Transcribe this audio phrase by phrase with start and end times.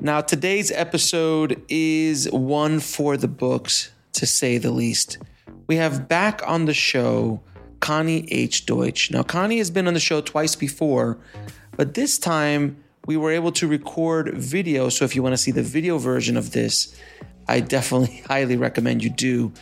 [0.00, 5.18] Now, today's episode is one for the books, to say the least.
[5.68, 7.40] We have back on the show
[7.80, 8.66] Connie H.
[8.66, 9.10] Deutsch.
[9.10, 11.18] Now, Connie has been on the show twice before,
[11.76, 14.88] but this time we were able to record video.
[14.88, 16.96] So if you want to see the video version of this,
[17.48, 19.52] I definitely highly recommend you do.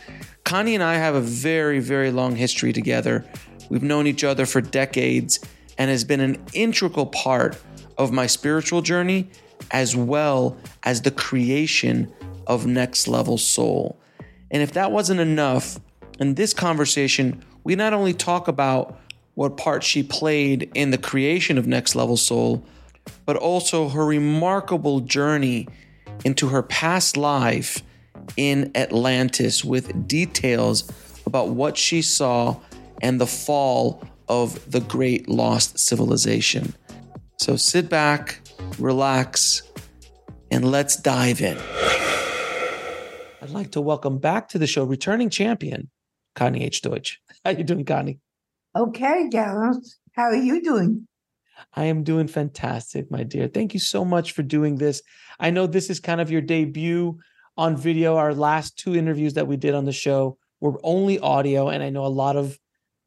[0.43, 3.25] Connie and I have a very, very long history together.
[3.69, 5.39] We've known each other for decades
[5.77, 7.61] and has been an integral part
[7.97, 9.29] of my spiritual journey
[9.71, 12.11] as well as the creation
[12.47, 13.99] of Next Level Soul.
[14.51, 15.79] And if that wasn't enough,
[16.19, 18.99] in this conversation, we not only talk about
[19.35, 22.63] what part she played in the creation of Next Level Soul,
[23.25, 25.67] but also her remarkable journey
[26.23, 27.81] into her past life
[28.37, 30.91] in Atlantis with details
[31.25, 32.57] about what she saw
[33.01, 36.73] and the fall of the great lost civilization.
[37.37, 38.41] So sit back,
[38.79, 39.63] relax,
[40.49, 41.57] and let's dive in.
[43.41, 45.89] I'd like to welcome back to the show returning champion,
[46.35, 46.81] Connie H.
[46.81, 47.19] Deutsch.
[47.45, 48.19] How you doing, Connie?
[48.75, 49.97] Okay, Gallows.
[50.13, 51.07] How are you doing?
[51.73, 53.47] I am doing fantastic, my dear.
[53.47, 55.01] Thank you so much for doing this.
[55.39, 57.17] I know this is kind of your debut
[57.57, 58.17] on video.
[58.17, 61.89] Our last two interviews that we did on the show were only audio, and I
[61.89, 62.57] know a lot of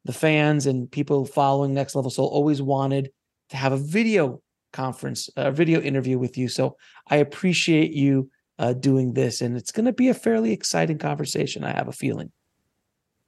[0.03, 3.09] the fans and people following Next Level Soul always wanted
[3.49, 4.41] to have a video
[4.75, 6.49] conference, a video interview with you.
[6.49, 6.75] So
[7.07, 11.63] I appreciate you uh, doing this, and it's going to be a fairly exciting conversation.
[11.63, 12.31] I have a feeling.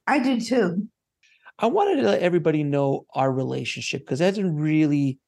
[0.06, 0.88] I do too.
[1.58, 5.18] I wanted to let everybody know our relationship because it hasn't really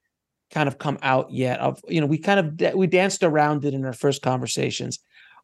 [0.50, 1.58] kind of come out yet.
[1.60, 4.98] Of you know, we kind of we danced around it in our first conversations,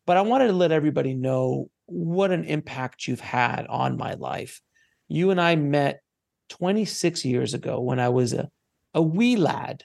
[0.06, 4.60] but I wanted to let everybody know what an impact you've had on my life.
[5.08, 6.00] You and I met
[6.50, 8.48] 26 years ago when I was a
[8.94, 9.84] a wee lad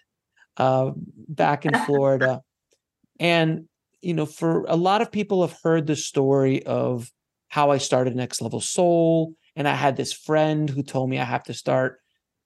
[0.58, 2.42] uh, back in Florida,
[3.20, 3.66] and
[4.02, 7.12] you know, for a lot of people have heard the story of
[7.50, 11.26] how I started Next Level Soul, and I had this friend who told me I
[11.26, 12.02] have to start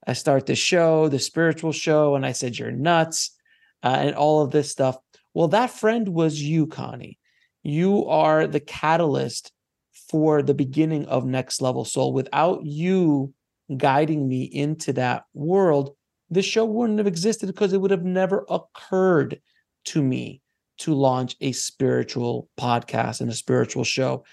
[0.07, 3.31] I start the show, the spiritual show, and I said, You're nuts,
[3.83, 4.97] uh, and all of this stuff.
[5.33, 7.17] Well, that friend was you, Connie.
[7.63, 9.51] You are the catalyst
[10.09, 12.13] for the beginning of Next Level Soul.
[12.13, 13.33] Without you
[13.75, 15.95] guiding me into that world,
[16.29, 19.39] the show wouldn't have existed because it would have never occurred
[19.85, 20.41] to me
[20.77, 24.23] to launch a spiritual podcast and a spiritual show.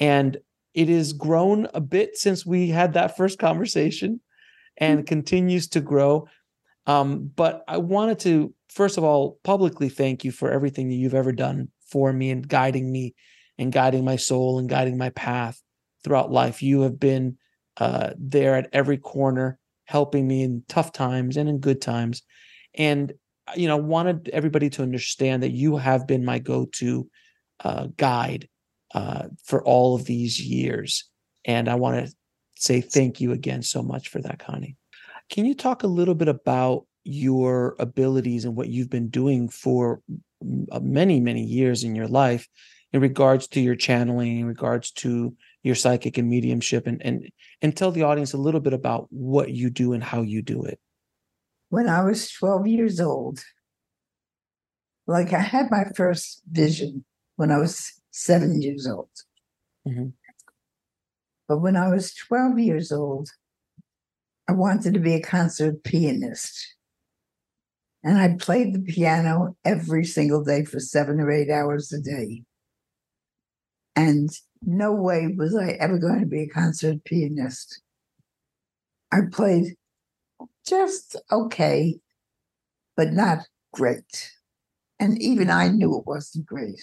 [0.00, 0.36] And
[0.74, 4.20] it has grown a bit since we had that first conversation
[4.76, 5.06] and mm-hmm.
[5.06, 6.28] continues to grow.
[6.86, 11.14] Um, but I wanted to, first of all, publicly thank you for everything that you've
[11.14, 13.14] ever done for me and guiding me
[13.58, 15.60] and guiding my soul and guiding my path
[16.04, 16.62] throughout life.
[16.62, 17.38] You have been
[17.78, 22.22] uh, there at every corner, helping me in tough times and in good times.
[22.74, 23.12] And,
[23.56, 27.08] you know, wanted everybody to understand that you have been my go to
[27.64, 28.48] uh, guide
[28.94, 31.08] uh, for all of these years.
[31.44, 32.14] And I want to
[32.56, 34.76] say thank you again so much for that, Connie.
[35.30, 40.00] Can you talk a little bit about your abilities and what you've been doing for
[40.72, 42.48] uh, many, many years in your life
[42.92, 45.34] in regards to your channeling, in regards to
[45.66, 47.28] your psychic and mediumship, and and
[47.60, 50.62] and tell the audience a little bit about what you do and how you do
[50.62, 50.78] it.
[51.68, 53.40] When I was 12 years old,
[55.06, 57.04] like I had my first vision
[57.34, 59.10] when I was seven years old.
[59.86, 60.08] Mm-hmm.
[61.48, 63.28] But when I was 12 years old,
[64.48, 66.74] I wanted to be a concert pianist.
[68.02, 72.44] And I played the piano every single day for seven or eight hours a day.
[73.96, 74.30] And
[74.62, 77.80] no way was I ever going to be a concert pianist.
[79.10, 79.74] I played
[80.66, 81.98] just okay,
[82.96, 83.38] but not
[83.72, 84.32] great.
[85.00, 86.80] And even I knew it wasn't great.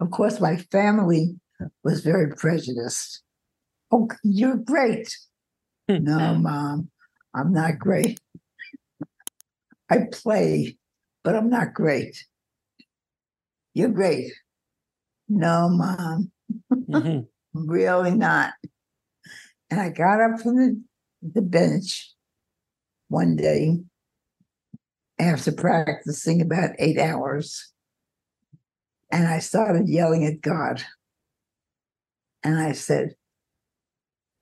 [0.00, 1.36] Of course, my family
[1.84, 3.22] was very prejudiced.
[3.90, 5.16] Oh, you're great.
[5.88, 6.90] no, mom,
[7.34, 8.20] I'm not great.
[9.88, 10.76] I play,
[11.22, 12.24] but I'm not great.
[13.74, 14.32] You're great.
[15.28, 16.30] No, mom,
[16.72, 17.20] mm-hmm.
[17.54, 18.52] really not.
[19.70, 20.82] And I got up from the,
[21.22, 22.12] the bench
[23.08, 23.78] one day
[25.18, 27.72] after practicing about eight hours.
[29.10, 30.82] And I started yelling at God.
[32.44, 33.14] And I said,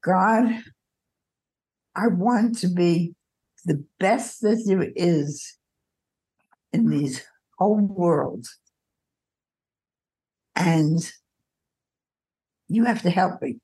[0.02, 0.46] God,
[1.96, 3.14] I want to be
[3.64, 5.56] the best that there is
[6.72, 7.25] in these
[7.58, 8.46] whole world.
[10.56, 10.99] And
[12.69, 13.56] you have to help me.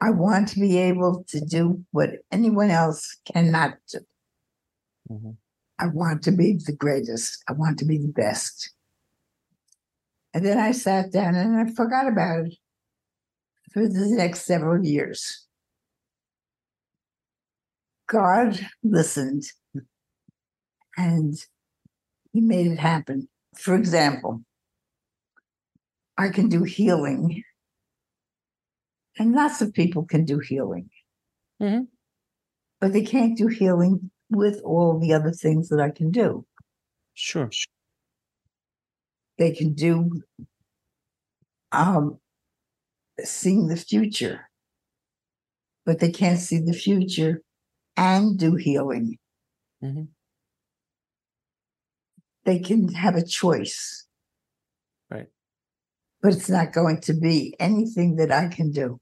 [0.00, 4.00] I want to be able to do what anyone else cannot do.
[5.10, 5.30] Mm-hmm.
[5.78, 7.42] I want to be the greatest.
[7.48, 8.72] I want to be the best.
[10.34, 12.54] And then I sat down and I forgot about it
[13.72, 15.46] for the next several years.
[18.08, 19.44] God listened
[20.96, 21.34] and
[22.32, 23.28] he made it happen.
[23.56, 24.42] For example,
[26.18, 27.42] I can do healing,
[29.18, 30.90] and lots of people can do healing,
[31.60, 31.84] mm-hmm.
[32.80, 36.46] but they can't do healing with all the other things that I can do.
[37.14, 37.50] Sure.
[39.38, 40.22] They can do
[41.72, 42.18] um,
[43.24, 44.48] seeing the future,
[45.84, 47.42] but they can't see the future
[47.96, 49.18] and do healing.
[49.82, 50.04] Mm-hmm.
[52.44, 54.06] They can have a choice.
[56.22, 59.00] But it's not going to be anything that I can do.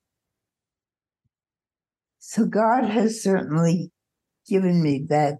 [2.19, 3.93] So God has certainly
[4.49, 5.39] given me that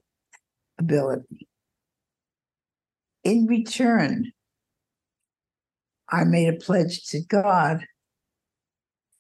[0.79, 1.49] ability.
[3.25, 4.33] In return,
[6.09, 7.85] I made a pledge to God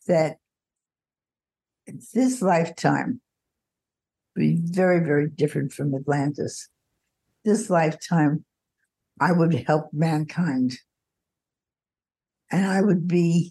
[0.07, 0.37] that
[2.12, 3.21] this lifetime
[4.35, 6.69] be very, very different from Atlantis.
[7.45, 8.45] This lifetime,
[9.21, 10.79] I would help mankind.
[12.50, 13.50] And I would be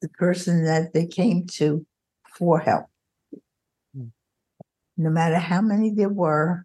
[0.00, 1.84] the person that they came to
[2.36, 2.86] for help
[3.94, 4.06] hmm.
[4.96, 6.64] no matter how many there were,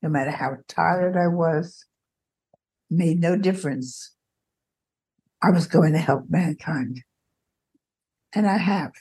[0.00, 1.84] no matter how tired I was,
[2.90, 4.14] made no difference.
[5.42, 7.02] I was going to help mankind.
[8.34, 8.92] And I have.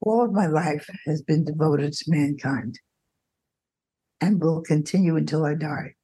[0.00, 2.78] All of my life has been devoted to mankind
[4.20, 5.94] and will continue until I die.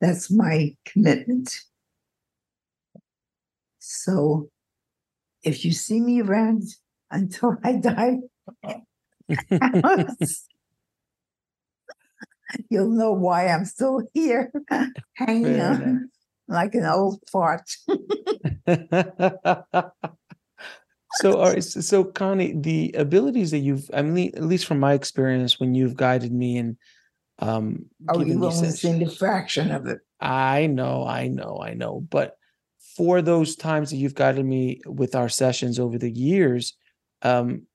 [0.00, 1.60] That's my commitment.
[3.78, 4.50] So
[5.42, 6.62] if you see me around
[7.10, 8.18] until I die.
[12.68, 14.50] You'll know why I'm still here,
[15.14, 16.10] hanging on
[16.48, 17.62] like an old fart.
[21.14, 24.94] so, all right, so Connie, the abilities that you've, I mean, at least from my
[24.94, 26.76] experience, when you've guided me and
[27.40, 29.98] um, oh, only seen a fraction of it.
[30.20, 32.36] I know, I know, I know, but
[32.96, 36.76] for those times that you've guided me with our sessions over the years,
[37.22, 37.66] um,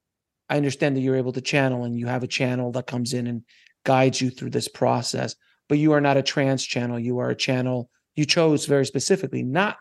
[0.49, 3.25] I understand that you're able to channel and you have a channel that comes in
[3.25, 3.43] and
[3.83, 5.35] guides you through this process,
[5.67, 6.99] but you are not a trance channel.
[6.99, 9.77] You are a channel you chose very specifically not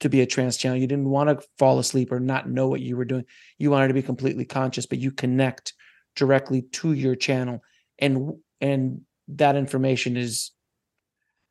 [0.00, 0.78] to be a trance channel.
[0.78, 3.24] You didn't want to fall asleep or not know what you were doing.
[3.56, 5.72] You wanted to be completely conscious, but you connect
[6.14, 7.62] directly to your channel.
[7.98, 10.52] And and that information is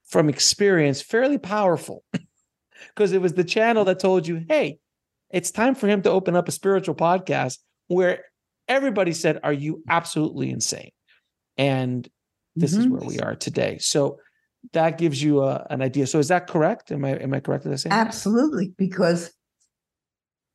[0.05, 2.03] from experience fairly powerful
[2.89, 4.79] because it was the channel that told you, hey,
[5.29, 7.57] it's time for him to open up a spiritual podcast
[7.87, 8.23] where
[8.67, 10.91] everybody said, Are you absolutely insane?
[11.57, 12.07] And
[12.55, 12.81] this mm-hmm.
[12.81, 13.77] is where we are today.
[13.79, 14.19] So
[14.73, 16.07] that gives you a, an idea.
[16.07, 16.91] So is that correct?
[16.91, 17.93] Am I am I correct in saying?
[17.93, 19.31] Absolutely, because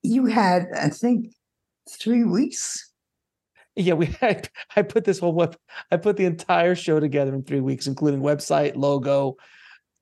[0.02, 1.34] you had, I think,
[1.88, 2.91] three weeks.
[3.76, 5.56] Yeah, we had I put this whole web
[5.90, 9.36] I put the entire show together in three weeks, including website, logo,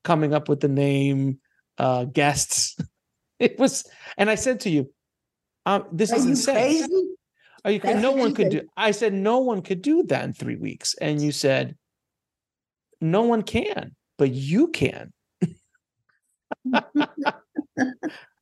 [0.03, 1.39] coming up with the name,
[1.77, 2.77] uh, guests.
[3.39, 4.93] It was, and I said to you,
[5.65, 6.55] um, this Are is insane.
[6.55, 7.07] Crazy?
[7.65, 10.33] Are you That's no one could do I said no one could do that in
[10.33, 10.95] three weeks.
[11.01, 11.75] And you said,
[12.99, 15.13] No one can, but you can.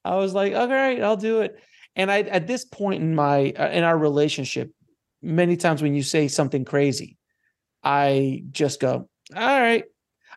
[0.05, 1.57] I was like, all right, I'll do it.
[1.95, 4.71] And I at this point in my uh, in our relationship,
[5.21, 7.17] many times when you say something crazy,
[7.83, 9.83] I just go, all right.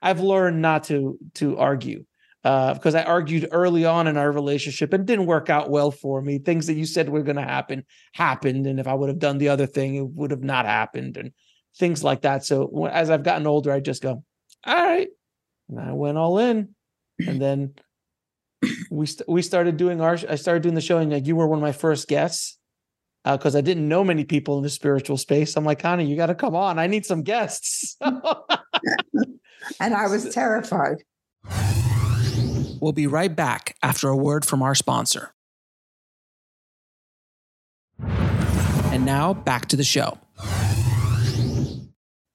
[0.00, 2.04] I've learned not to to argue
[2.44, 6.20] uh, because I argued early on in our relationship and didn't work out well for
[6.20, 6.38] me.
[6.38, 9.38] Things that you said were going to happen happened, and if I would have done
[9.38, 11.32] the other thing, it would have not happened, and
[11.78, 12.44] things like that.
[12.44, 14.24] So as I've gotten older, I just go,
[14.64, 15.08] all right,
[15.68, 16.74] And I went all in.
[17.24, 17.74] And then
[18.90, 21.46] we st- we started doing our I started doing the show and like you were
[21.46, 22.58] one of my first guests
[23.24, 25.56] because uh, I didn't know many people in the spiritual space.
[25.56, 26.78] I'm like, Connie, you got to come on.
[26.78, 27.96] I need some guests.
[28.00, 31.04] and I was terrified.
[32.80, 35.32] We'll be right back after a word from our sponsor.
[38.00, 40.18] And now back to the show.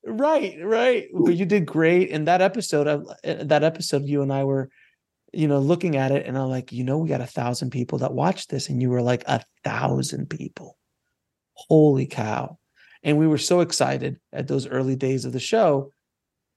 [0.06, 1.08] Right, right.
[1.13, 2.10] But you did great.
[2.10, 4.70] in that episode, of uh, that episode, you and I were,
[5.34, 8.00] you know, looking at it, and I'm like, you know, we got a thousand people
[8.00, 10.76] that watched this, and you were like a thousand people.
[11.67, 12.57] Holy cow!
[13.03, 15.91] And we were so excited at those early days of the show,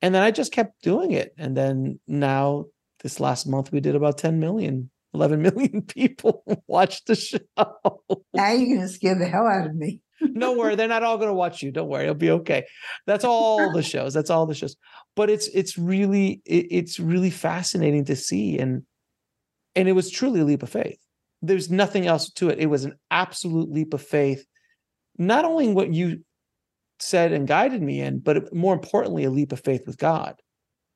[0.03, 2.67] and then I just kept doing it, and then now
[3.03, 7.39] this last month we did about 10 million 11 million people watch the show.
[7.57, 10.01] Now you're going to scare the hell out of me.
[10.21, 11.71] no worry, they're not all going to watch you.
[11.71, 12.65] Don't worry, it'll be okay.
[13.07, 14.15] That's all the shows.
[14.15, 14.77] That's all the shows.
[15.17, 18.83] But it's it's really it, it's really fascinating to see, and
[19.75, 20.99] and it was truly a leap of faith.
[21.43, 22.59] There's nothing else to it.
[22.59, 24.45] It was an absolute leap of faith.
[25.21, 26.25] Not only what you
[26.99, 30.35] said and guided me in, but more importantly, a leap of faith with God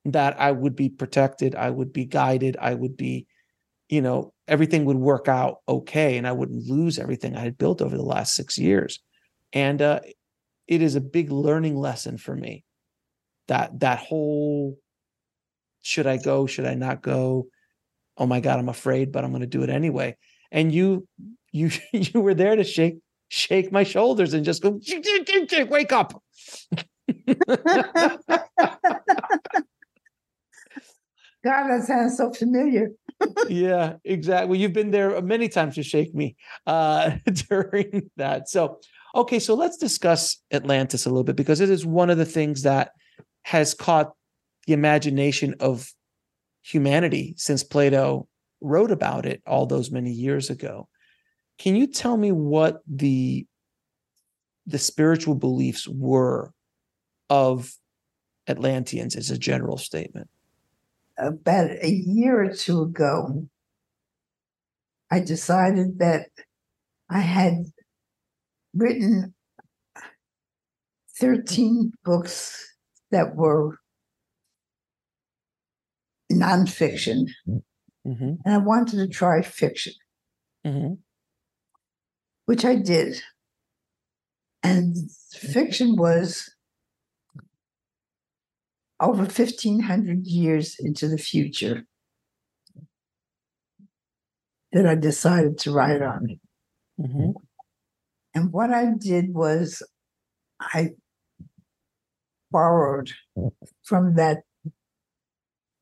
[0.07, 3.27] that I would be protected, I would be guided, I would be
[3.89, 7.83] you know, everything would work out okay and I wouldn't lose everything I had built
[7.83, 8.99] over the last six years.
[9.53, 10.01] And uh,
[10.67, 12.65] it is a big learning lesson for me.
[13.49, 14.79] That that whole
[15.83, 17.47] should I go, should I not go?
[18.17, 20.17] Oh my God, I'm afraid, but I'm gonna do it anyway.
[20.51, 21.07] And you
[21.53, 22.97] you you were there to shake
[23.35, 24.81] shake my shoulders and just go
[25.69, 26.23] wake up.
[31.45, 32.91] God, that sounds so familiar.
[33.49, 34.59] yeah, exactly.
[34.59, 36.37] You've been there many times to shake me
[36.67, 37.17] uh,
[37.49, 38.49] during that.
[38.49, 38.79] So,
[39.15, 42.63] okay, so let's discuss Atlantis a little bit because it is one of the things
[42.63, 42.93] that
[43.43, 44.13] has caught
[44.67, 45.93] the imagination of
[46.63, 48.27] humanity since Plato
[48.63, 50.89] wrote about it all those many years ago.
[51.59, 53.47] Can you tell me what the
[54.67, 56.53] the spiritual beliefs were
[57.29, 57.75] of
[58.49, 60.29] Atlanteans as a general statement?
[61.19, 63.47] about a year or two ago,
[65.11, 66.29] I decided that
[67.09, 67.65] I had
[68.75, 69.35] written
[71.19, 72.77] 13 books
[73.11, 73.79] that were
[76.33, 78.35] nonfiction, mm-hmm.
[78.45, 79.93] and I wanted to try fiction,
[80.67, 80.95] mm-hmm.
[82.47, 83.23] Which I did.
[84.63, 84.97] And
[85.33, 86.51] fiction was
[89.01, 91.85] over 1500 years into the future
[94.73, 96.41] that I decided to write on it.
[97.01, 97.31] Mm-hmm.
[98.35, 99.83] And what I did was
[100.61, 100.91] I
[102.51, 103.13] borrowed
[103.83, 104.43] from that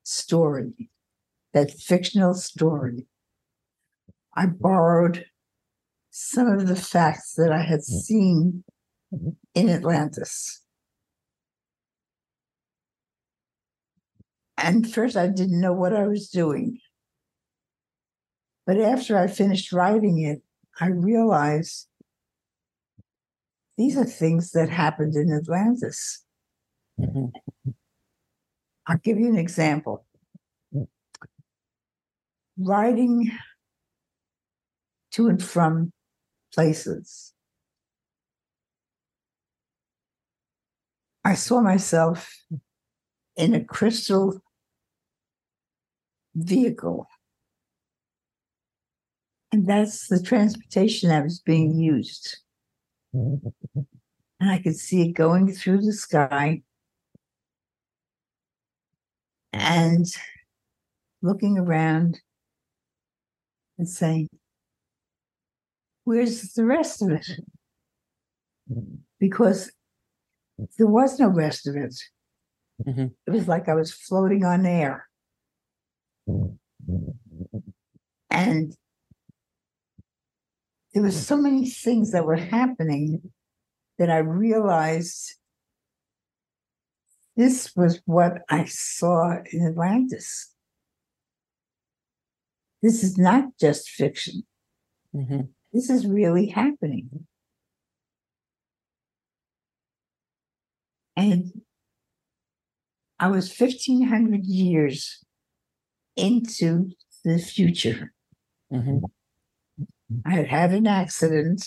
[0.03, 0.91] story,
[1.55, 3.07] that fictional story.
[4.35, 5.27] I borrowed
[6.13, 7.99] some of the facts that I had mm-hmm.
[7.99, 8.65] seen
[9.13, 9.31] mm-hmm.
[9.55, 10.61] in Atlantis.
[14.59, 16.79] And first, I didn't know what I was doing.
[18.67, 20.43] But after I finished writing it,
[20.79, 21.89] I realized
[23.79, 26.25] these are things that happened in Atlantis.
[27.01, 27.71] Mm-hmm.
[28.87, 30.05] I'll give you an example.
[30.75, 30.85] Mm-hmm.
[32.59, 33.33] Riding
[35.13, 35.92] to and from
[36.55, 37.33] places.
[41.25, 42.33] I saw myself
[43.37, 44.41] in a crystal
[46.35, 47.07] vehicle.
[49.53, 52.39] And that's the transportation that was being used.
[53.13, 53.53] and
[54.41, 56.63] I could see it going through the sky
[59.53, 60.07] and
[61.21, 62.21] looking around
[63.79, 64.29] and saying,
[66.05, 67.27] Where's the rest of it?
[69.19, 69.71] Because
[70.79, 71.95] there was no rest of it.
[72.87, 73.07] Mm-hmm.
[73.27, 75.09] It was like I was floating on air.
[78.31, 78.77] And
[80.93, 83.33] there was so many things that were happening
[83.99, 85.35] that I realized
[87.37, 90.53] this was what I saw in Atlantis.
[92.83, 94.43] This is not just fiction.
[95.15, 95.43] Mm-hmm.
[95.73, 97.27] This is really happening.
[101.17, 101.63] And
[103.19, 105.25] I was 1500 years
[106.17, 106.91] into
[107.25, 108.13] the future.
[108.73, 109.05] Mm-hmm.
[110.27, 111.65] I had had an accident,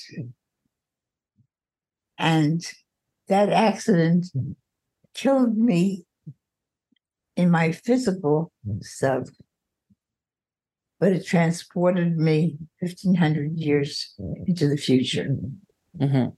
[2.17, 2.63] and
[3.27, 4.27] that accident
[5.13, 6.05] killed me
[7.35, 9.29] in my physical self,
[10.99, 14.13] but it transported me 1500 years
[14.47, 15.35] into the future.
[15.99, 16.29] Mm-hmm.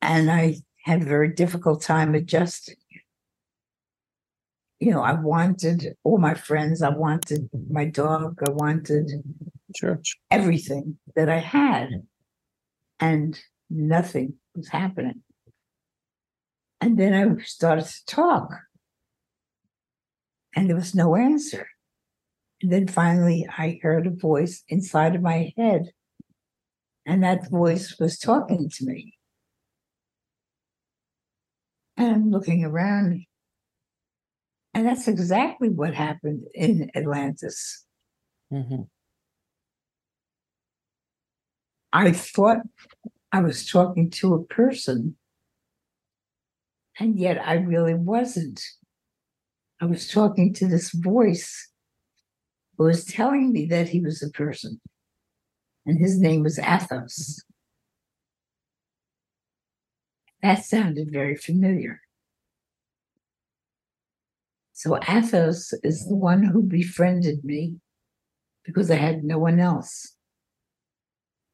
[0.00, 2.76] And I had a very difficult time adjusting.
[4.80, 9.10] You know, I wanted all my friends, I wanted my dog, I wanted
[9.74, 10.00] Sure.
[10.30, 11.88] everything that I had,
[13.00, 13.38] and
[13.70, 15.22] nothing was happening.
[16.80, 18.52] And then I started to talk,
[20.54, 21.68] and there was no answer.
[22.62, 25.90] And then finally, I heard a voice inside of my head,
[27.04, 29.18] and that voice was talking to me.
[31.96, 33.24] And I'm looking around,
[34.74, 37.84] and that's exactly what happened in Atlantis.
[38.52, 38.82] Mm-hmm.
[41.92, 42.58] I thought
[43.32, 45.16] I was talking to a person,
[47.00, 48.62] and yet I really wasn't.
[49.80, 51.71] I was talking to this voice
[52.82, 54.80] was telling me that he was a person,
[55.86, 57.42] and his name was Athos.
[60.42, 62.00] That sounded very familiar.
[64.72, 67.76] So Athos is the one who befriended me
[68.64, 70.16] because I had no one else.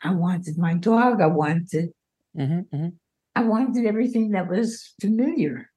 [0.02, 1.20] I wanted my dog.
[1.20, 1.92] I wanted
[2.38, 2.76] Mm-hmm.
[2.76, 2.88] Mm-hmm.
[3.34, 5.70] I wanted everything that was familiar.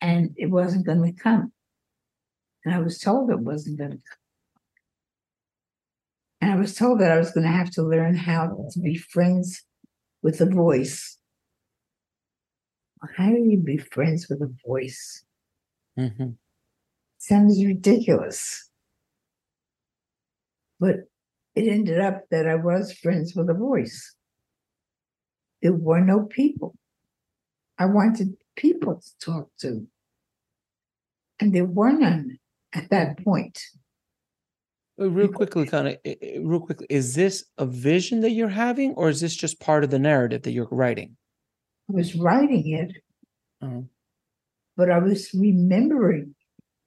[0.00, 1.52] And it wasn't going to come.
[2.64, 4.25] And I was told it wasn't going to come.
[6.40, 8.96] And I was told that I was going to have to learn how to be
[8.96, 9.62] friends
[10.22, 11.18] with a voice.
[13.16, 15.24] How do you be friends with a voice?
[15.98, 16.30] Mm-hmm.
[17.18, 18.70] Sounds ridiculous.
[20.78, 20.96] But
[21.54, 24.14] it ended up that I was friends with a voice.
[25.62, 26.76] There were no people.
[27.78, 29.86] I wanted people to talk to.
[31.40, 32.38] And there were none
[32.74, 33.58] at that point.
[34.98, 35.96] Uh, Real quickly, kind of,
[36.42, 39.90] real quickly, is this a vision that you're having, or is this just part of
[39.90, 41.16] the narrative that you're writing?
[41.90, 42.92] I was writing it,
[43.62, 43.86] Oh.
[44.76, 46.34] but I was remembering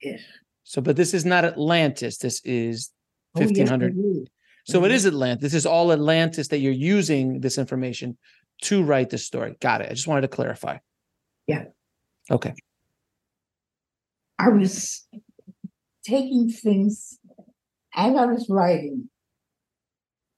[0.00, 0.20] it.
[0.64, 2.18] So, but this is not Atlantis.
[2.18, 2.90] This is
[3.36, 4.28] Oh, yes, 1500.
[4.64, 4.94] So it Mhm.
[4.94, 5.42] is Atlantis.
[5.42, 8.18] This is all Atlantis that you're using this information
[8.62, 9.56] to write this story.
[9.60, 9.86] Got it.
[9.90, 10.78] I just wanted to clarify.
[11.46, 11.66] Yeah.
[12.30, 12.54] Okay.
[14.38, 15.06] I was
[16.04, 17.18] taking things
[17.94, 19.10] as I was writing,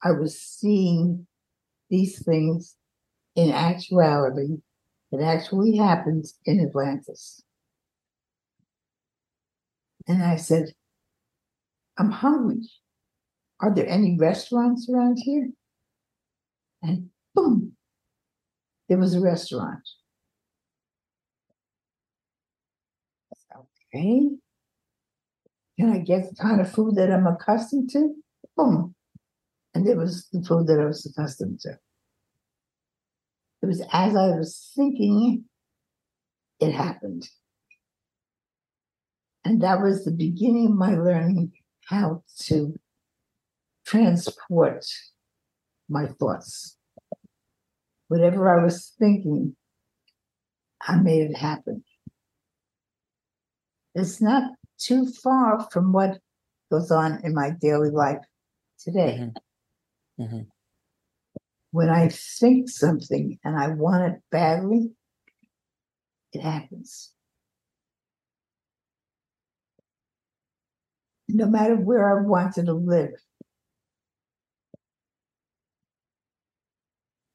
[0.03, 1.27] I was seeing
[1.89, 2.75] these things
[3.35, 4.57] in actuality
[5.11, 7.43] that actually happened in Atlantis.
[10.07, 10.73] And I said,
[11.97, 12.61] I'm hungry.
[13.61, 15.49] Are there any restaurants around here?
[16.81, 17.73] And boom,
[18.89, 19.87] there was a restaurant.
[23.95, 24.29] Okay.
[25.91, 28.13] I get the kind of food that I'm accustomed to?
[28.55, 28.95] Boom.
[29.73, 31.77] And it was the food that I was accustomed to.
[33.61, 35.45] It was as I was thinking,
[36.59, 37.27] it happened.
[39.45, 41.51] And that was the beginning of my learning
[41.85, 42.79] how to
[43.85, 44.85] transport
[45.89, 46.77] my thoughts.
[48.07, 49.55] Whatever I was thinking,
[50.81, 51.83] I made it happen.
[53.95, 54.43] It's not
[54.77, 56.19] too far from what
[56.71, 58.23] goes on in my daily life
[58.79, 59.19] today.
[59.19, 59.35] Mhm.
[60.19, 60.47] Mhm.
[61.71, 64.95] When I think something and I want it badly,
[66.31, 67.13] it happens.
[71.27, 73.13] No matter where I wanted to live.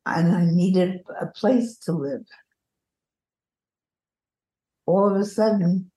[0.07, 2.27] And I needed a place to live.
[4.87, 5.91] All of a sudden,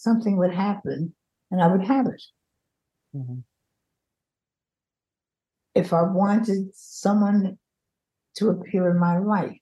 [0.00, 1.14] something would happen
[1.50, 2.22] and I would have it.
[3.14, 3.44] Mhm.
[5.74, 7.58] If I wanted someone
[8.36, 9.58] to appear in my life,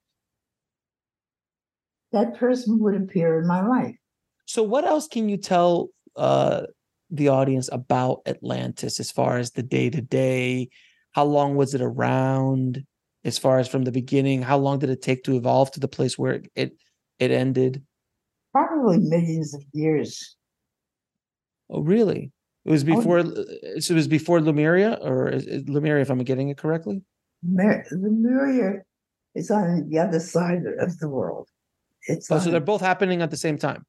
[2.13, 3.97] that person would appear in my life.
[4.47, 6.63] So, what else can you tell uh,
[7.11, 10.69] the audience about Atlantis as far as the day to day?
[11.13, 12.85] How long was it around?
[13.25, 15.89] As far as from the beginning, how long did it take to evolve to the
[15.89, 16.77] place where it it,
[17.19, 17.83] it ended?
[18.67, 20.37] Probably millions of years.
[21.71, 22.33] Oh, really?
[22.65, 23.23] It was Oh, before.
[23.81, 26.03] So it was before Lemuria, or is it Lemuria?
[26.03, 27.03] If I'm getting it correctly.
[27.43, 28.83] Mer- Lemuria
[29.37, 31.49] is on the other side of the world.
[32.09, 33.85] It's Oh, so they're both happening at the same time.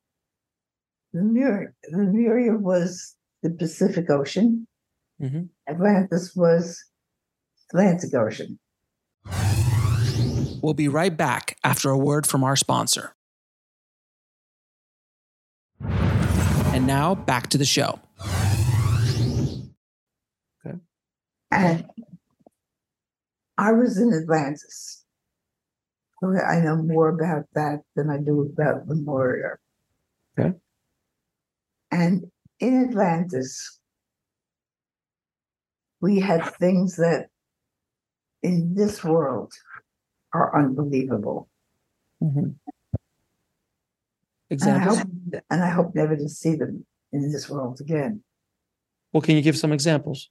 [1.13, 4.67] Lemuria, Lemuria was the Pacific Ocean.
[5.19, 5.49] Mhm.
[5.67, 6.83] Atlantis was
[7.71, 8.59] Atlantic Ocean.
[10.61, 13.15] We'll be right back after a word from our sponsor.
[16.79, 17.99] And now back to the show.
[20.65, 20.77] Okay.
[21.51, 21.85] And
[23.57, 25.03] I was in Atlantis.
[26.23, 29.57] I know more about that than I do about Lemuria.
[30.39, 30.53] Okay.
[31.91, 33.81] And in Atlantis,
[35.99, 37.27] we had things that
[38.41, 39.51] in this world
[40.31, 41.49] are unbelievable.
[42.23, 42.51] Mm-hmm.
[44.49, 44.97] Examples?
[44.97, 48.23] And I, hope, and I hope never to see them in this world again.
[49.13, 50.29] Well, can you give some examples?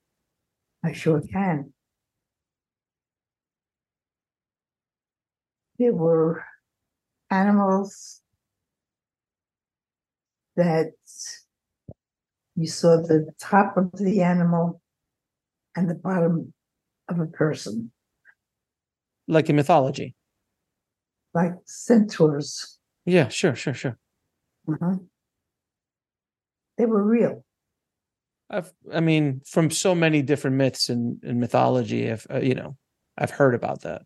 [0.85, 1.73] I sure can.
[5.79, 6.45] There were
[7.31, 8.23] animals
[10.57, 10.93] that
[12.57, 14.81] you saw the top of the animal
[15.77, 16.53] and the bottom
[17.09, 17.93] of a person.
[19.29, 20.17] Like in mythology.
[21.35, 22.79] Like centaurs.
[23.05, 23.99] Yeah, sure, sure, sure.
[24.69, 25.05] Mm-hmm.
[26.77, 27.45] They were real.
[28.51, 32.77] I've, I mean, from so many different myths and, and mythology, I've, uh, you know,
[33.17, 34.03] I've heard about that.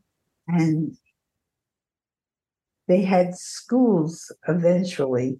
[0.49, 0.97] And
[2.89, 5.39] they had schools eventually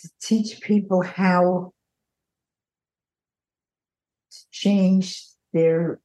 [0.00, 1.72] to teach people how
[4.30, 6.00] to change their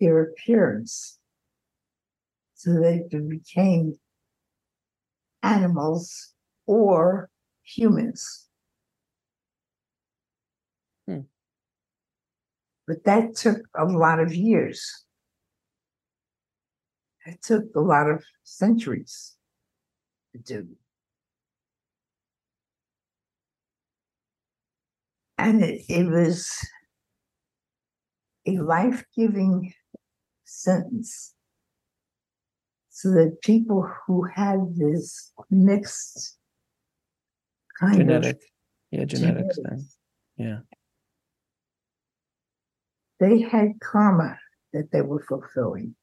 [0.00, 1.18] their appearance
[2.54, 3.98] so they became
[5.42, 6.34] animals
[6.66, 7.30] or
[7.62, 8.48] humans.
[11.06, 11.20] Hmm.
[12.86, 15.04] But that took a lot of years.
[17.26, 19.36] It took a lot of centuries
[20.32, 20.68] to do.
[25.36, 26.50] And it, it was
[28.46, 29.72] a life giving
[30.44, 31.34] sentence
[32.98, 36.36] so that people who had this mixed
[37.78, 38.42] kind genetic, of
[38.90, 39.98] yeah, genetics, genetics.
[40.36, 40.58] yeah,
[43.20, 44.36] they had karma
[44.72, 45.94] that they were fulfilling.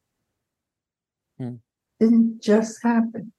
[1.38, 1.56] Hmm.
[2.00, 3.34] Didn't just happen.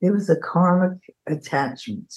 [0.00, 2.12] There was a karmic attachment.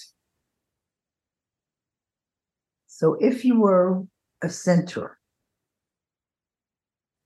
[2.88, 4.02] So if you were
[4.42, 5.20] a centaur,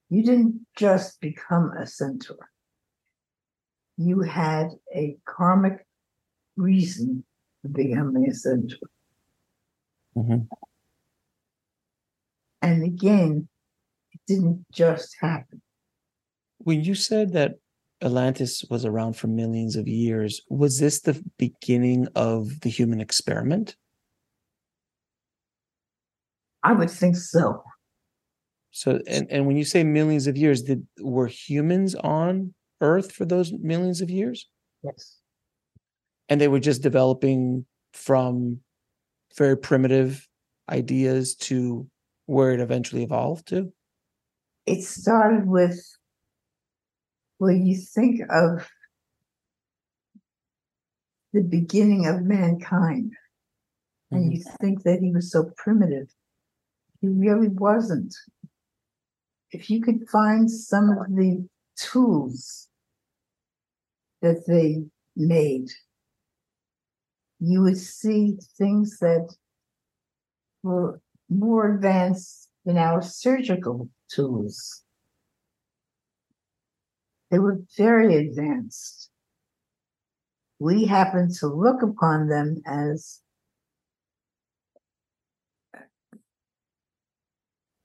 [0.10, 2.50] you didn't just become a centaur.
[3.98, 5.86] You had a karmic
[6.58, 7.24] reason
[7.62, 8.89] for becoming a centaur.
[10.18, 10.54] Mm-hmm.
[12.62, 13.48] And again,
[14.12, 15.62] it didn't just happen.
[16.58, 17.56] When you said that
[18.02, 23.76] Atlantis was around for millions of years, was this the beginning of the human experiment?
[26.63, 27.63] I would think so.
[28.76, 33.24] So, and, and when you say millions of years, did were humans on Earth for
[33.24, 34.50] those millions of years?
[34.84, 35.22] Yes.
[36.28, 38.60] And they were just developing from
[39.38, 40.28] very primitive
[40.70, 41.88] ideas to
[42.26, 43.72] where it eventually evolved to?
[44.66, 45.80] It started with
[47.38, 48.68] when you think of
[51.32, 53.14] the beginning of mankind,
[54.12, 54.18] mm-hmm.
[54.18, 56.08] and you think that he was so primitive.
[57.00, 58.14] He really wasn't
[59.56, 62.68] if you could find some of the tools
[64.22, 64.84] that they
[65.15, 65.70] made,
[67.39, 69.34] you would see things that
[70.62, 74.84] were more advanced than our surgical tools.
[77.32, 79.10] They were very advanced.
[80.60, 83.22] We happen to look upon them as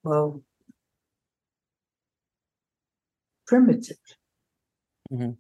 [0.03, 0.43] well
[3.51, 3.97] primitive.
[5.13, 5.33] Mm-hmm.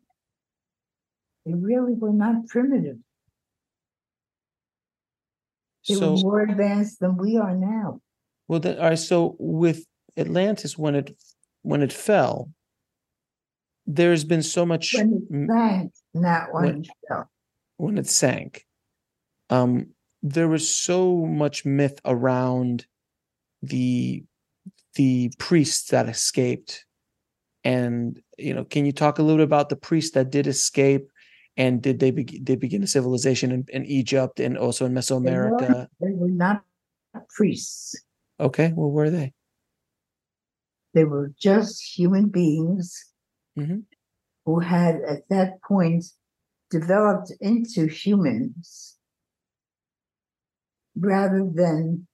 [1.46, 2.96] They really were not primitive.
[5.88, 8.00] They so, were more advanced than we are now.
[8.48, 8.98] Well, then, all right.
[8.98, 11.16] So with Atlantis, when it
[11.62, 12.50] when it fell,
[13.86, 17.30] there's been so much when it sank, not when, when it fell.
[17.76, 18.66] When it sank,
[19.50, 19.90] um,
[20.22, 22.86] there was so much myth around
[23.62, 24.24] the
[24.96, 26.84] the priests that escaped
[27.64, 31.08] and you know can you talk a little bit about the priests that did escape?
[31.56, 35.58] And did they be- they begin a civilization in, in egypt and also in mesoamerica
[35.58, 36.62] they were, they were not
[37.28, 37.96] priests.
[38.38, 39.32] Okay well were they?
[40.94, 43.04] They were just human beings
[43.58, 43.80] mm-hmm.
[44.46, 46.04] who had at that point
[46.70, 48.96] developed into humans
[50.96, 52.06] rather than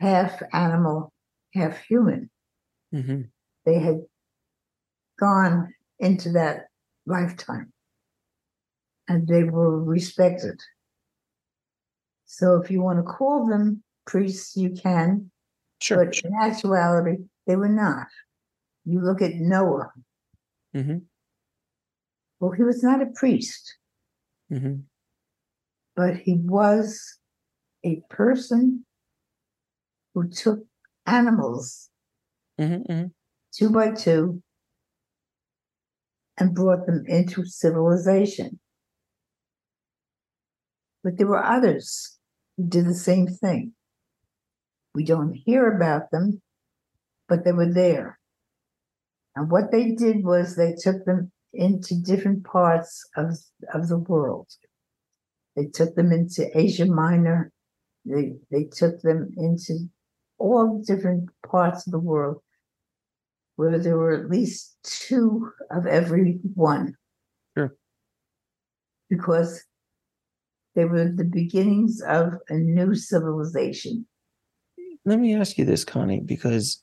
[0.00, 1.12] half animal
[1.54, 2.30] half human.
[2.94, 3.22] Mm-hmm.
[3.66, 4.02] they had
[5.18, 6.66] gone into that
[7.06, 7.72] lifetime.
[9.08, 10.58] and they were respected.
[12.24, 15.30] So if you want to call them priests, you can.
[15.80, 16.04] Sure.
[16.06, 18.06] But in actuality, they were not.
[18.86, 19.90] You look at Noah.
[20.74, 20.98] Mm-hmm.
[22.40, 23.76] Well, he was not a priest,
[24.52, 24.76] Mm-hmm.
[25.96, 27.18] but he was
[27.84, 28.84] a person
[30.14, 30.60] who took
[31.06, 31.88] animals
[32.60, 32.92] Mm-hmm.
[32.92, 33.06] mm-hmm.
[33.52, 34.42] two by two
[36.38, 38.58] and brought them into civilization.
[41.02, 42.18] But there were others
[42.56, 43.72] who did the same thing.
[44.94, 46.40] We don't hear about them,
[47.28, 48.18] but they were there.
[49.36, 53.36] And what they did was they took them into different parts of,
[53.72, 54.48] of the world.
[55.56, 57.52] They took them into Asia Minor.
[58.04, 59.88] They, they took them into
[60.38, 62.42] all different parts of the world
[63.56, 66.94] where there were at least two of every one.
[67.56, 67.74] Sure.
[69.08, 69.64] Because
[70.74, 74.06] they were the beginnings of a new civilization.
[75.04, 76.82] Let me ask you this, Connie, because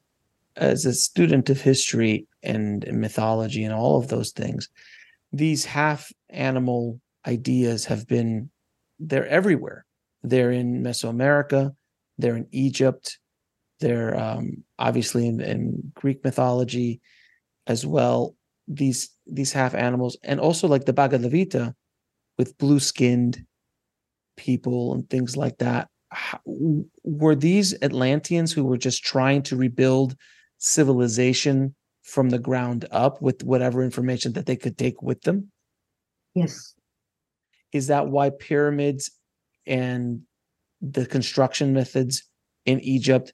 [0.56, 4.70] as a student of history and mythology and all of those things,
[5.34, 8.50] these half animal ideas have been
[9.00, 9.86] they're everywhere.
[10.24, 11.76] They're in Mesoamerica,
[12.18, 13.18] they're in Egypt,
[13.82, 17.02] they're um, obviously in, in Greek mythology
[17.68, 18.36] as well.
[18.68, 21.76] These these half animals, and also like the Bhagavad Gita
[22.38, 23.44] with blue skinned
[24.38, 25.90] people and things like that.
[26.10, 26.40] How,
[27.04, 30.16] were these Atlanteans who were just trying to rebuild
[30.58, 35.52] civilization from the ground up with whatever information that they could take with them?
[36.34, 36.74] Yes.
[37.74, 39.12] Is that why pyramids
[39.66, 40.22] and
[40.82, 42.24] the construction methods
[42.66, 43.34] in Egypt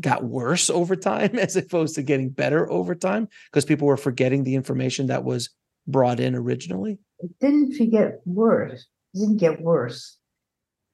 [0.00, 4.44] got worse over time as opposed to getting better over time because people were forgetting
[4.44, 5.50] the information that was
[5.86, 6.98] brought in originally?
[7.20, 8.86] It didn't get worse.
[9.14, 10.18] It didn't get worse.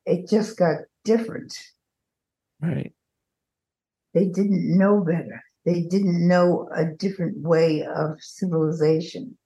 [0.06, 1.56] It just got different.
[2.60, 2.92] Right.
[4.14, 5.42] They didn't know better.
[5.64, 9.36] They didn't know a different way of civilization.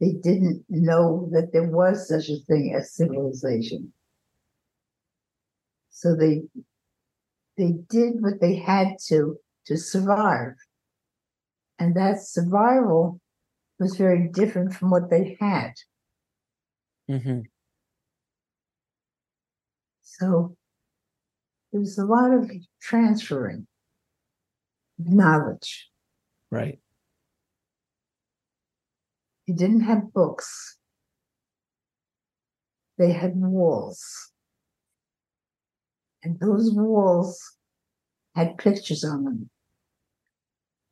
[0.00, 3.92] They didn't know that there was such a thing as civilization.
[5.90, 6.42] So they
[7.58, 10.54] they did what they had to to survive.
[11.78, 13.20] And that survival
[13.78, 15.74] was very different from what they had.
[17.10, 17.40] Mm-hmm.
[20.02, 20.56] So
[21.70, 23.66] there was a lot of transferring
[24.98, 25.90] knowledge.
[26.50, 26.80] Right.
[29.46, 30.78] They didn't have books.
[32.98, 34.32] They had walls.
[36.28, 37.56] And those walls
[38.34, 39.50] had pictures on them.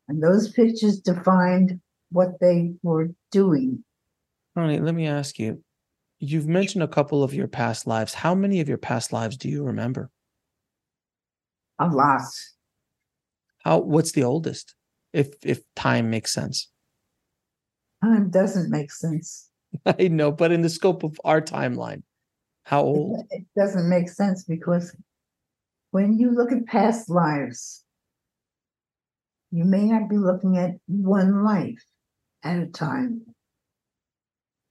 [0.09, 1.79] And those pictures defined
[2.11, 3.85] what they were doing.
[4.55, 5.63] Ronnie, let me ask you.
[6.21, 8.15] You've mentioned a couple of your past lives.
[8.15, 10.11] How many of your past lives do you remember?
[11.79, 12.23] A lot.
[13.59, 14.75] How what's the oldest?
[15.13, 16.71] If if time makes sense.
[18.03, 19.51] Time doesn't make sense.
[19.87, 22.03] I know, but in the scope of our timeline,
[22.63, 23.27] how old?
[23.31, 24.97] It doesn't make sense because
[25.97, 27.83] when you look at past lives,
[29.51, 31.83] you may not be looking at one life
[32.45, 33.23] at a time.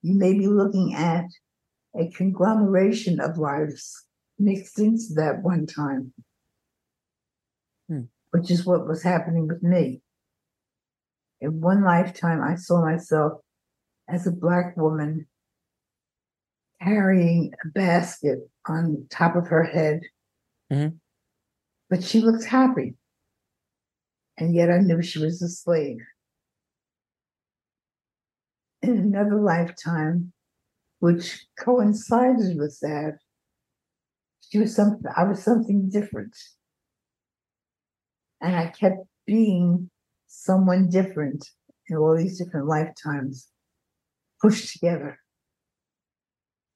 [0.04, 1.26] You may be looking at
[2.00, 4.06] a conglomeration of lives
[4.38, 6.14] mixed into that one time,
[7.90, 8.02] hmm.
[8.30, 10.02] which is what was happening with me.
[11.42, 13.42] In one lifetime, I saw myself
[14.08, 15.26] as a Black woman
[16.84, 20.02] carrying a basket on top of her head.
[20.72, 20.98] Mm-hmm.
[21.89, 22.95] But she looked happy.
[24.38, 26.00] And yet I knew she was a slave.
[28.82, 30.34] In another lifetime,
[31.00, 33.19] which coincided with that,
[34.41, 36.36] she was something I was something different.
[38.41, 39.89] And I kept being
[40.28, 41.50] someone different
[41.88, 43.48] in all these different lifetimes
[44.41, 45.19] pushed together.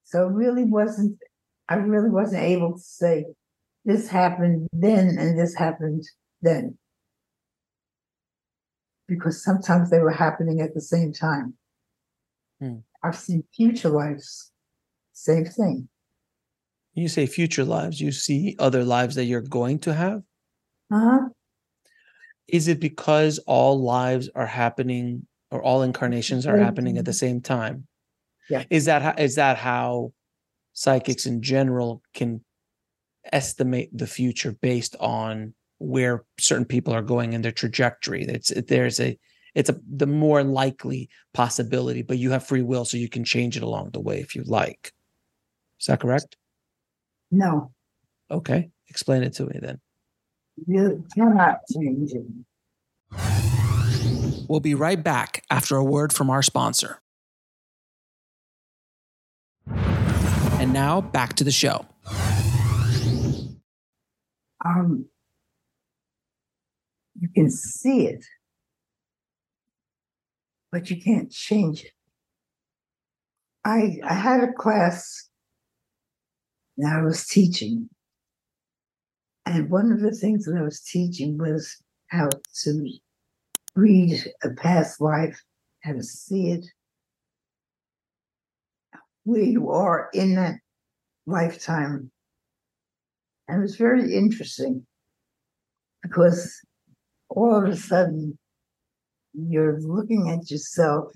[0.05, 1.19] So it really wasn't,
[1.67, 3.25] I really wasn't able to say,
[3.85, 6.03] this happened then and this happened
[6.41, 6.77] then.
[9.07, 11.55] Because sometimes they were happening at the same time.
[12.59, 12.77] Hmm.
[13.03, 14.51] I've seen future lives,
[15.13, 15.87] same thing.
[16.93, 20.21] You say future lives, you see other lives that you're going to have?
[20.91, 21.29] Uh-huh.
[22.47, 27.41] Is it because all lives are happening or all incarnations are happening at the same
[27.41, 27.87] time?
[28.49, 28.63] Yeah.
[28.69, 30.13] Is that how, is that how
[30.73, 32.43] psychics in general can
[33.31, 38.23] estimate the future based on where certain people are going in their trajectory?
[38.23, 39.17] It's there's a
[39.55, 43.57] it's a the more likely possibility, but you have free will, so you can change
[43.57, 44.93] it along the way if you like.
[45.79, 46.35] Is that correct?
[47.31, 47.71] No.
[48.29, 48.69] Okay.
[48.89, 49.79] Explain it to me then.
[50.67, 52.25] You cannot change it.
[54.47, 56.99] We'll be right back after a word from our sponsor.
[59.67, 61.85] And now back to the show.
[64.65, 65.05] Um,
[67.19, 68.25] you can see it,
[70.71, 71.91] but you can't change it.
[73.65, 75.29] I I had a class
[76.77, 77.89] that I was teaching,
[79.45, 82.29] and one of the things that I was teaching was how
[82.63, 82.89] to
[83.75, 85.41] read a past life,
[85.83, 86.65] how to see it,
[89.23, 90.55] where you are in that
[91.25, 92.11] lifetime.
[93.49, 94.85] And it was very interesting
[96.03, 96.61] because
[97.29, 98.37] all of a sudden
[99.33, 101.11] you're looking at yourself,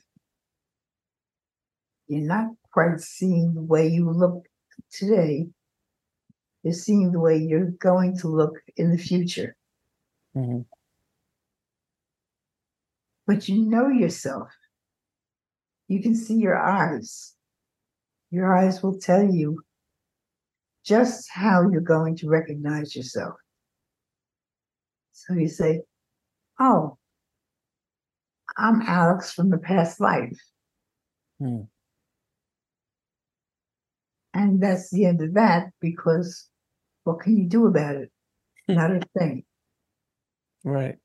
[2.08, 4.46] you're not quite seeing the way you look
[4.92, 5.46] today,
[6.64, 9.56] you're seeing the way you're going to look in the future.
[10.36, 10.62] Mm-hmm.
[13.28, 14.50] But you know yourself.
[15.88, 17.36] You can see your eyes.
[18.32, 19.62] Your eyes will tell you
[20.86, 23.36] just how you're going to recognize yourself.
[25.14, 25.82] So you say,
[26.60, 26.98] Oh,
[28.58, 30.38] I'm Alex from the past life.
[31.40, 31.62] Hmm.
[34.34, 36.50] And that's the end of that because
[37.04, 38.12] what can you do about it?
[38.68, 39.44] Not a thing.
[40.64, 40.98] Right.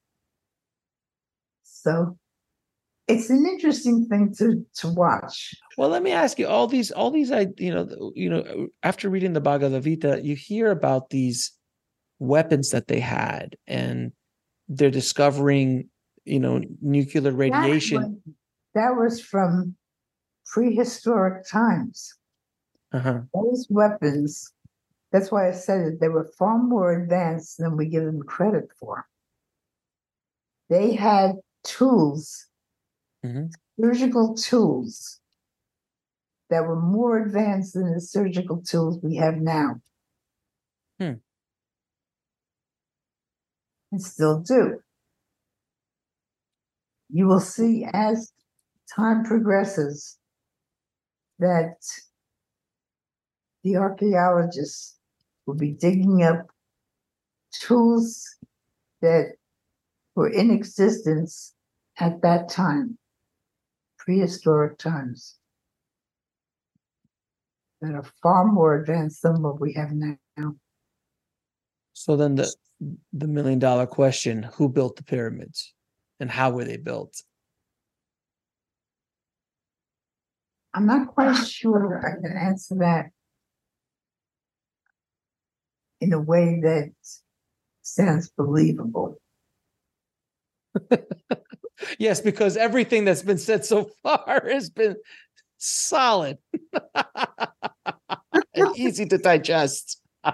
[1.65, 2.17] So
[3.09, 5.55] it's an interesting thing to to watch.
[5.77, 9.09] Well, let me ask you all these all these I you know you know after
[9.09, 11.53] reading the Bhagavad Gita, you hear about these
[12.19, 14.13] weapons that they had and
[14.69, 15.89] they're discovering
[16.25, 18.03] you know nuclear radiation.
[18.03, 18.35] That was,
[18.75, 19.75] that was from
[20.47, 22.15] prehistoric times.
[22.93, 23.21] Uh-huh.
[23.35, 24.53] Those weapons,
[25.13, 29.07] that's why I said they were far more advanced than we give them credit for.
[30.71, 32.47] They had tools,
[33.25, 33.47] mm-hmm.
[33.81, 35.21] surgical tools
[36.51, 39.81] that were more advanced than the surgical tools we have now.
[40.99, 41.15] Hmm.
[43.93, 44.81] And still do.
[47.11, 48.33] You will see as
[48.95, 50.19] time progresses
[51.39, 51.77] that
[53.63, 54.99] the archaeologists
[55.47, 56.49] will be digging up
[57.53, 58.37] tools
[59.01, 59.35] that
[60.15, 61.55] were in existence
[61.99, 62.98] at that time,
[64.09, 65.37] prehistoric times,
[67.83, 70.55] that are far more advanced than what we have now.
[71.93, 72.51] So then the
[73.13, 75.75] the million dollar question, who built the pyramids
[76.21, 77.23] and how were they built?
[80.73, 83.11] I'm not quite sure I can answer that
[86.01, 86.93] in a way that
[87.83, 89.21] sounds believable.
[91.99, 94.97] yes, because everything that's been said so far has been
[95.59, 96.39] solid
[98.55, 100.01] and easy to digest.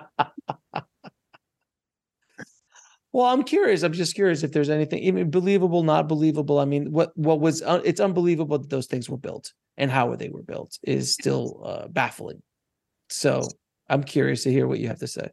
[3.12, 3.83] well, I'm curious.
[3.83, 6.59] I'm just curious if there's anything even believable, not believable.
[6.59, 10.14] I mean, what what was uh, it's unbelievable that those things were built and how
[10.16, 12.42] they were built is still uh, baffling.
[13.09, 13.42] So
[13.88, 15.28] I'm curious to hear what you have to say.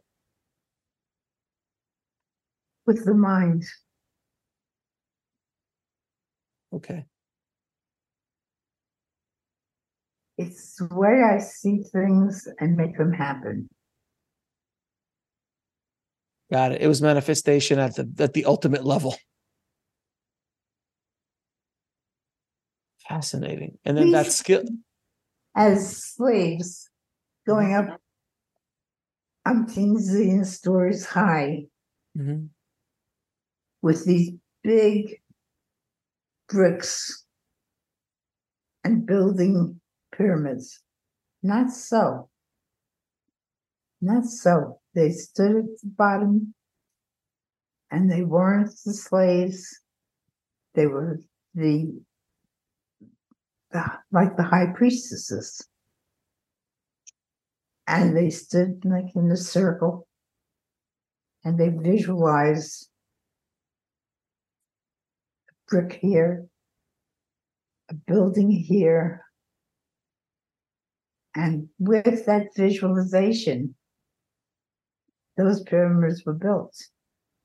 [2.86, 3.64] With the mind.
[6.72, 7.04] Okay.
[10.38, 13.68] It's the way I see things and make them happen.
[16.50, 16.82] Got it.
[16.82, 19.16] It was manifestation at the at the ultimate level.
[23.08, 23.78] Fascinating.
[23.84, 24.62] And then that skill
[25.56, 26.88] as slaves
[27.46, 28.00] going up
[29.46, 31.64] umpteen zillion stories high
[32.16, 32.46] mm-hmm.
[33.82, 34.32] with these
[34.62, 35.21] big
[36.52, 37.24] bricks
[38.84, 39.80] and building
[40.14, 40.80] pyramids.
[41.42, 42.28] Not so.
[44.00, 44.80] Not so.
[44.94, 46.54] They stood at the bottom
[47.90, 49.80] and they weren't the slaves.
[50.74, 51.20] They were
[51.54, 52.00] the,
[53.70, 55.66] the like the high priestesses.
[57.86, 60.06] And they stood like in a circle
[61.44, 62.88] and they visualized
[65.72, 66.46] brick here,
[67.90, 69.24] a building here.
[71.34, 73.74] And with that visualization,
[75.38, 76.76] those pyramids were built.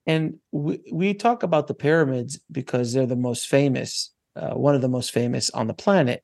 [0.05, 4.81] And we, we talk about the pyramids because they're the most famous uh, one of
[4.81, 6.23] the most famous on the planet.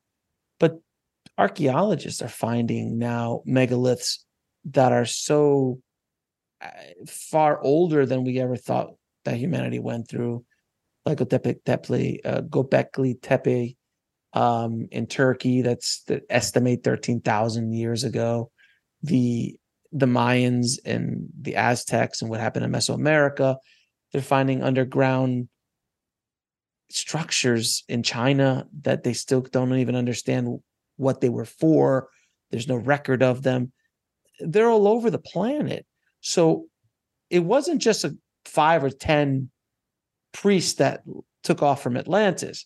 [0.60, 0.80] But
[1.38, 4.20] archaeologists are finding now megaliths
[4.66, 5.80] that are so
[6.62, 6.68] uh,
[7.08, 8.92] far older than we ever thought
[9.26, 10.46] that humanity went through,
[11.06, 13.76] like Göbekli, uh, Göbekli Tepe
[14.34, 15.62] um, in Turkey.
[15.62, 18.52] That's that estimate thirteen thousand years ago.
[19.02, 19.56] The
[19.92, 23.58] the Mayans and the Aztecs and what happened in Mesoamerica.
[24.12, 25.50] They're finding underground
[26.90, 30.60] structures in China that they still don't even understand
[30.98, 32.10] what they were for.
[32.52, 33.72] There's no record of them.
[34.40, 35.86] They're all over the planet.
[36.22, 36.66] So
[37.30, 39.50] it wasn't just a five or 10
[40.34, 41.04] priests that
[41.44, 42.66] took off from Atlantis.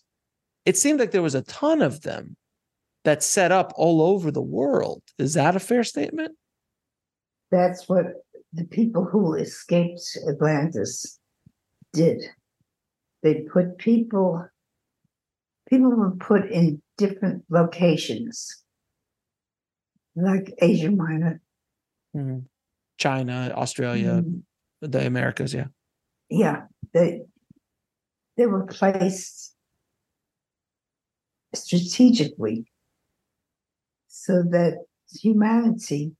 [0.64, 2.36] It seemed like there was a ton of them
[3.04, 5.02] that set up all over the world.
[5.18, 6.32] Is that a fair statement?
[7.50, 8.06] That's what
[8.52, 11.18] the people who escaped Atlantis
[11.92, 12.22] did.
[13.22, 14.46] They put people,
[15.68, 18.62] people were put in different locations,
[20.14, 21.40] like Asia Minor,
[22.16, 22.40] mm-hmm.
[22.98, 24.90] China, Australia, mm-hmm.
[24.90, 25.54] the Americas.
[25.54, 25.66] Yeah,
[26.28, 26.62] yeah.
[26.92, 27.22] They
[28.38, 29.52] they were placed
[31.54, 32.64] strategically
[34.06, 36.12] so that humanity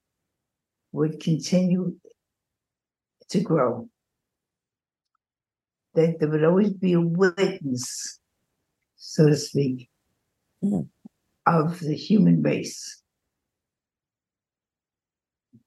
[0.91, 1.95] would continue
[3.31, 3.89] to grow.
[5.95, 8.19] That there would always be a witness,
[8.97, 9.89] so to speak,
[10.63, 10.89] mm.
[11.47, 13.01] of the human race.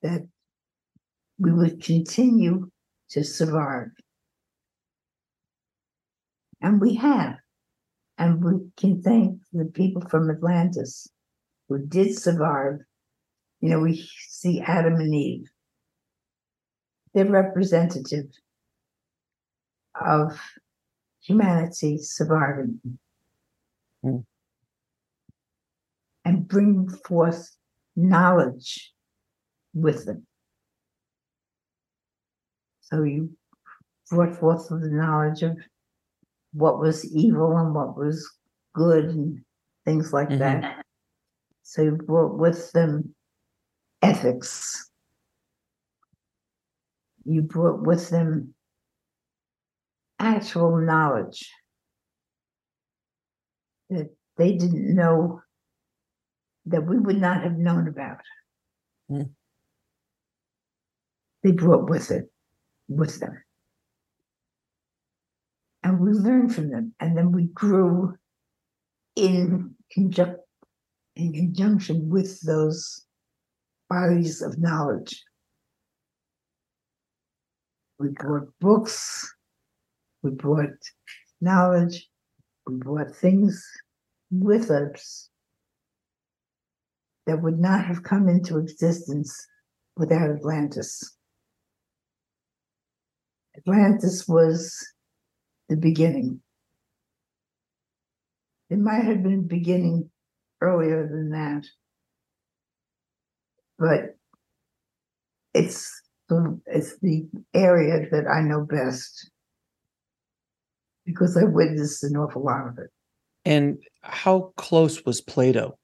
[0.02, 0.28] That
[1.40, 2.70] we would continue
[3.12, 3.92] to survive.
[6.62, 7.36] And we have.
[8.18, 11.08] And we can thank the people from Atlantis
[11.68, 12.80] who did survive
[13.62, 15.50] you know, we see Adam and Eve.
[17.14, 18.26] They're representative
[19.94, 20.40] of
[21.22, 22.80] humanity surviving
[24.04, 24.26] mm.
[26.26, 27.56] and bring forth
[27.96, 28.92] knowledge
[29.76, 30.26] with them.
[32.82, 33.38] So you
[34.10, 35.58] brought forth the knowledge of
[36.54, 38.30] what was evil and what was
[38.74, 39.42] good and
[39.86, 40.40] things like mm-hmm.
[40.40, 40.86] that.
[41.64, 43.16] So you brought with them
[44.02, 44.90] ethics.
[47.24, 48.54] You brought with them
[50.20, 51.50] actual knowledge
[53.90, 55.42] that they didn't know
[56.66, 58.22] that we would not have known about.
[59.10, 59.30] Mm.
[61.44, 62.30] They brought with it,
[62.88, 63.44] with them.
[66.02, 66.96] We learned from them.
[67.00, 68.18] And then we grew
[69.16, 70.40] in, conjunc-
[71.16, 73.06] in conjunction with those
[73.88, 75.24] bodies of knowledge.
[78.00, 79.32] We brought books,
[80.24, 80.74] we brought
[81.40, 82.10] knowledge,
[82.66, 83.64] we brought things
[84.32, 85.30] with us
[87.28, 89.48] that would not have come into existence
[89.96, 91.16] without Atlantis.
[93.56, 94.84] Atlantis was
[95.72, 96.42] the beginning.
[98.70, 100.10] It might have been beginning
[100.62, 101.66] earlier than that
[103.82, 104.16] but
[105.56, 109.32] it's the, it's the area that I know best
[111.04, 112.92] because I witnessed an awful lot of it.
[113.44, 115.80] And how close was Plato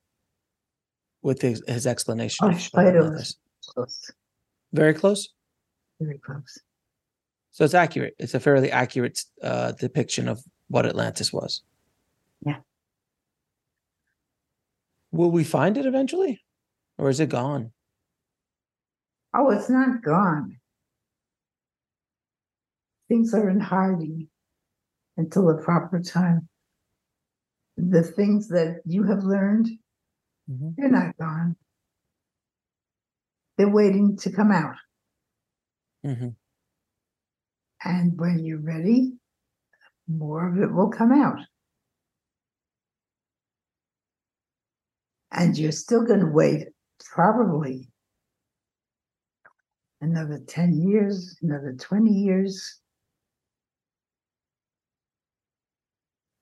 [1.23, 2.53] with his, his explanation?
[2.53, 3.35] Oh, Plato was
[3.65, 4.11] close.
[4.73, 5.27] Very close?
[5.99, 6.59] Very close.
[7.57, 8.13] So it's accurate.
[8.19, 11.63] It's a fairly accurate uh, depiction of what Atlantis was.
[12.45, 12.57] Yeah.
[15.11, 16.39] Will we find it eventually?
[16.99, 17.71] Or is it gone?
[19.33, 20.57] Oh, it's not gone.
[23.07, 24.27] Things are in hiding
[25.17, 26.47] until the proper time.
[27.75, 29.67] The things that you have learned,
[30.47, 30.69] mm-hmm.
[30.77, 31.55] they're not gone.
[33.57, 34.75] They're waiting to come out.
[36.05, 36.29] Mm-hmm.
[37.87, 39.13] And when you're ready,
[40.09, 41.39] more of it will come out.
[45.31, 46.67] And you're still going to wait
[47.13, 47.87] probably
[50.01, 52.81] another 10 years, another 20 years.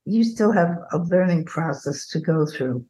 [0.05, 2.87] You still have a learning process to go through.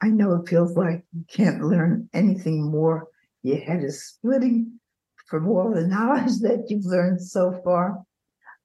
[0.00, 3.08] I know it feels like you can't learn anything more.
[3.42, 4.78] Your head is splitting
[5.26, 8.02] from all the knowledge that you've learned so far.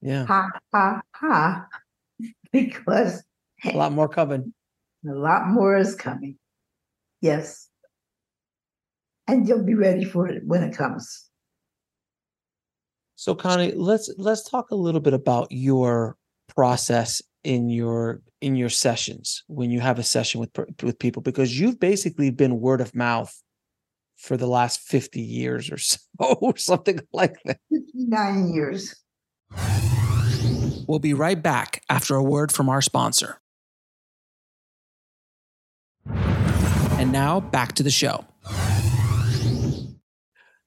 [0.01, 0.26] Yeah.
[0.26, 1.68] Ha, ha, ha.
[2.51, 3.24] Because
[3.64, 4.53] a lot more coming.
[5.09, 6.38] A lot more is coming.
[7.22, 7.72] Yes
[9.32, 11.30] and you'll be ready for it when it comes.
[13.16, 16.18] So Connie, let's let's talk a little bit about your
[16.55, 20.49] process in your in your sessions when you have a session with
[20.84, 23.34] with people because you've basically been word of mouth
[24.22, 28.95] for the last 50 years or so or something like that 59 years
[30.88, 33.39] we'll be right back after a word from our sponsor
[36.05, 38.26] and now back to the show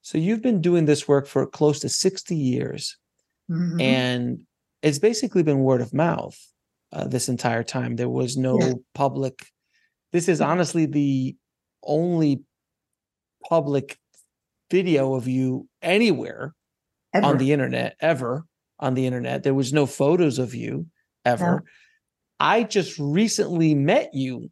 [0.03, 2.97] so you've been doing this work for close to 60 years
[3.51, 3.81] mm-hmm.
[3.81, 4.41] and
[4.83, 6.39] it's basically been word of mouth
[6.95, 7.97] uh, this entire time.
[7.97, 8.73] There was no yeah.
[8.95, 9.47] public.
[10.13, 11.37] This is honestly the
[11.83, 12.45] only
[13.49, 13.99] public
[14.71, 16.55] video of you anywhere
[17.13, 17.27] ever.
[17.27, 18.45] on the internet ever
[18.79, 19.43] on the internet.
[19.43, 20.87] There was no photos of you
[21.25, 21.45] ever.
[21.45, 21.61] No.
[22.41, 24.51] I just recently met you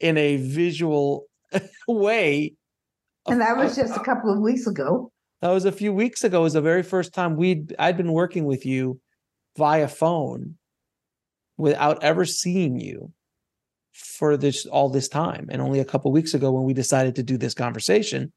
[0.00, 1.26] in a visual
[1.88, 2.54] way.
[3.26, 5.10] And that was just a uh, couple of weeks ago.
[5.40, 6.40] That was a few weeks ago.
[6.40, 9.00] It was the very first time we'd I'd been working with you
[9.56, 10.56] via phone
[11.56, 13.12] without ever seeing you
[13.92, 15.48] for this all this time.
[15.50, 18.32] And only a couple weeks ago, when we decided to do this conversation,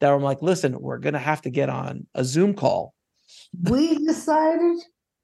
[0.00, 2.94] that I'm like, listen, we're gonna have to get on a Zoom call.
[3.62, 4.78] We decided.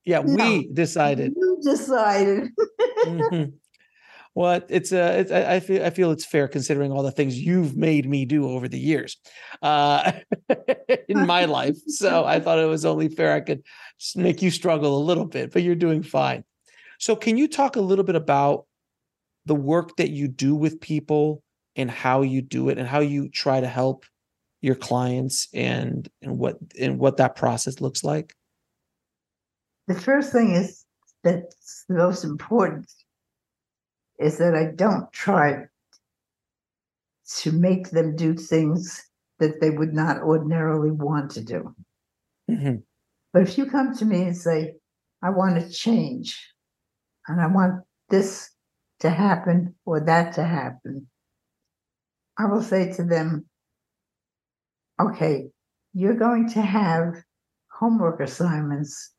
[0.05, 1.35] yeah, no, we decided.
[1.37, 2.51] You decided.
[3.05, 3.51] mm-hmm.
[4.37, 7.75] Well, it's uh, it's, I feel I feel it's fair considering all the things you've
[7.75, 9.17] made me do over the years,
[9.63, 10.13] uh,
[11.09, 11.79] in my life.
[11.87, 13.63] So I thought it was only fair I could
[14.15, 16.45] make you struggle a little bit, but you're doing fine.
[16.99, 18.66] So, can you talk a little bit about
[19.47, 21.43] the work that you do with people
[21.77, 24.05] and how you do it and how you try to help
[24.61, 28.35] your clients and and what and what that process looks like?
[29.87, 30.85] The first thing is
[31.23, 32.91] that's the most important
[34.19, 35.65] is that I don't try
[37.41, 39.05] to make them do things
[39.39, 41.75] that they would not ordinarily want to do.
[42.51, 42.77] Mm-hmm.
[43.33, 44.75] But if you come to me and say,
[45.23, 46.55] I want to change,
[47.29, 48.51] and I want this
[49.07, 51.07] to happen or that to happen,
[52.37, 53.47] I will say to them,
[55.01, 55.49] okay,
[55.95, 57.15] you're going to have
[57.71, 59.13] homework assignments.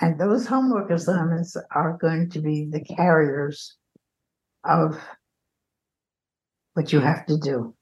[0.00, 3.76] And those homework assignments are going to be the carriers
[4.64, 5.00] of
[6.74, 7.74] what you have to do.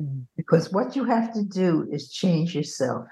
[0.00, 0.20] Mm-hmm.
[0.36, 3.06] Because what you have to do is change yourself.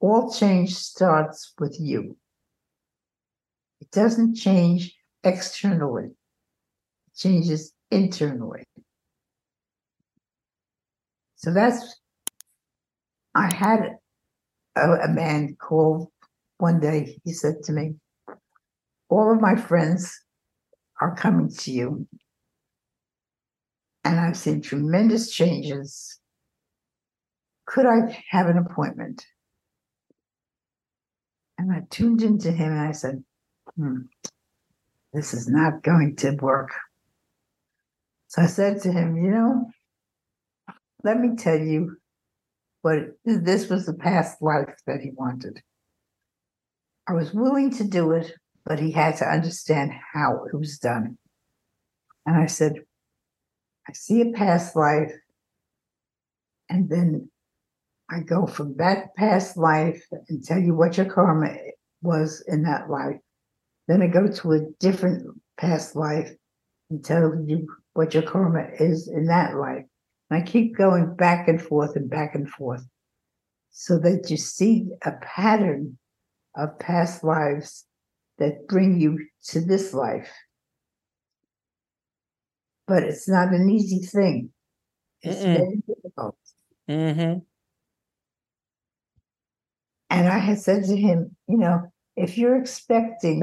[0.00, 2.16] All change starts with you.
[3.80, 6.10] It doesn't change externally,
[7.14, 8.64] changes internally.
[11.36, 12.00] So that's,
[13.34, 13.96] I had
[14.76, 16.12] a, a man call
[16.58, 17.94] one day, he said to me,
[19.08, 20.14] All of my friends
[21.00, 22.06] are coming to you.
[24.04, 26.18] And I've seen tremendous changes.
[27.66, 29.24] Could I have an appointment?
[31.58, 33.22] And I tuned into him and I said,
[33.76, 33.98] hmm,
[35.12, 36.70] this is not going to work.
[38.28, 39.70] So I said to him, you know,
[41.02, 41.96] let me tell you
[42.82, 45.60] what this was the past life that he wanted.
[47.08, 48.32] I was willing to do it,
[48.64, 51.18] but he had to understand how it was done.
[52.24, 52.74] And I said,
[53.88, 55.12] I see a past life,
[56.68, 57.28] and then
[58.08, 61.56] I go from that past life and tell you what your karma
[62.02, 63.18] was in that life.
[63.90, 65.26] Then I go to a different
[65.58, 66.30] past life
[66.90, 69.84] and tell you what your karma is in that life.
[70.30, 72.86] And I keep going back and forth and back and forth
[73.72, 75.98] so that you see a pattern
[76.56, 77.84] of past lives
[78.38, 80.30] that bring you to this life.
[82.86, 84.50] But it's not an easy thing.
[85.20, 85.56] It's Mm-mm.
[85.56, 86.38] very difficult.
[86.88, 87.40] Mm-hmm.
[90.10, 93.42] And I had said to him, you know, if you're expecting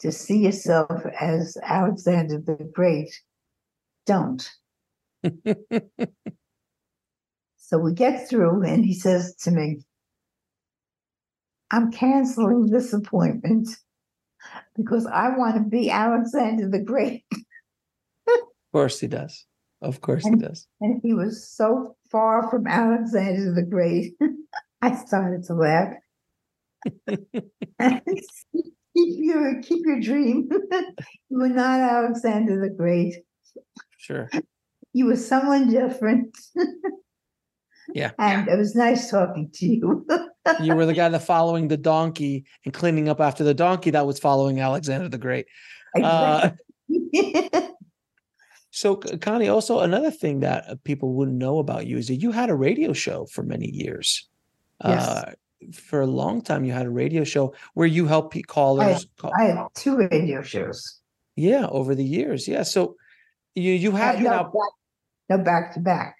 [0.00, 3.10] to see yourself as Alexander the Great,
[4.06, 4.48] don't.
[7.56, 9.80] so we get through, and he says to me,
[11.70, 13.68] I'm canceling this appointment
[14.76, 17.24] because I want to be Alexander the Great.
[17.32, 18.38] of
[18.72, 19.44] course he does.
[19.80, 20.66] Of course and, he does.
[20.80, 24.14] And he was so far from Alexander the Great.
[24.82, 25.92] I started to laugh.
[28.98, 30.48] keep your keep your dream.
[31.30, 33.14] you were not Alexander the Great.
[33.96, 34.30] Sure.
[34.92, 36.36] You were someone different.
[37.94, 38.12] yeah.
[38.18, 40.06] And it was nice talking to you.
[40.60, 44.06] you were the guy that following the donkey and cleaning up after the donkey that
[44.06, 45.46] was following Alexander the Great.
[46.00, 46.50] Uh,
[48.70, 52.30] so Connie, also another thing that uh, people wouldn't know about you is that you
[52.30, 54.28] had a radio show for many years.
[54.84, 55.06] Yes.
[55.06, 55.32] Uh,
[55.72, 59.06] for a long time you had a radio show where you help callers.
[59.18, 59.32] I, call.
[59.38, 61.00] I had two radio shows.
[61.36, 62.48] Yeah, over the years.
[62.48, 62.96] Yeah, so
[63.54, 64.42] you you have no, you now.
[64.44, 64.52] back,
[65.30, 66.16] no back to back.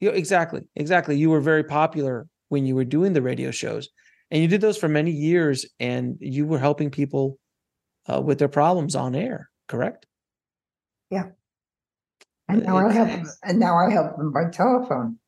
[0.00, 1.16] Yeah, exactly, exactly.
[1.16, 3.88] You were very popular when you were doing the radio shows,
[4.30, 7.38] and you did those for many years, and you were helping people
[8.06, 9.50] uh, with their problems on air.
[9.68, 10.06] Correct?
[11.10, 11.28] Yeah.
[12.48, 15.18] And now I help them, and now I help them by telephone.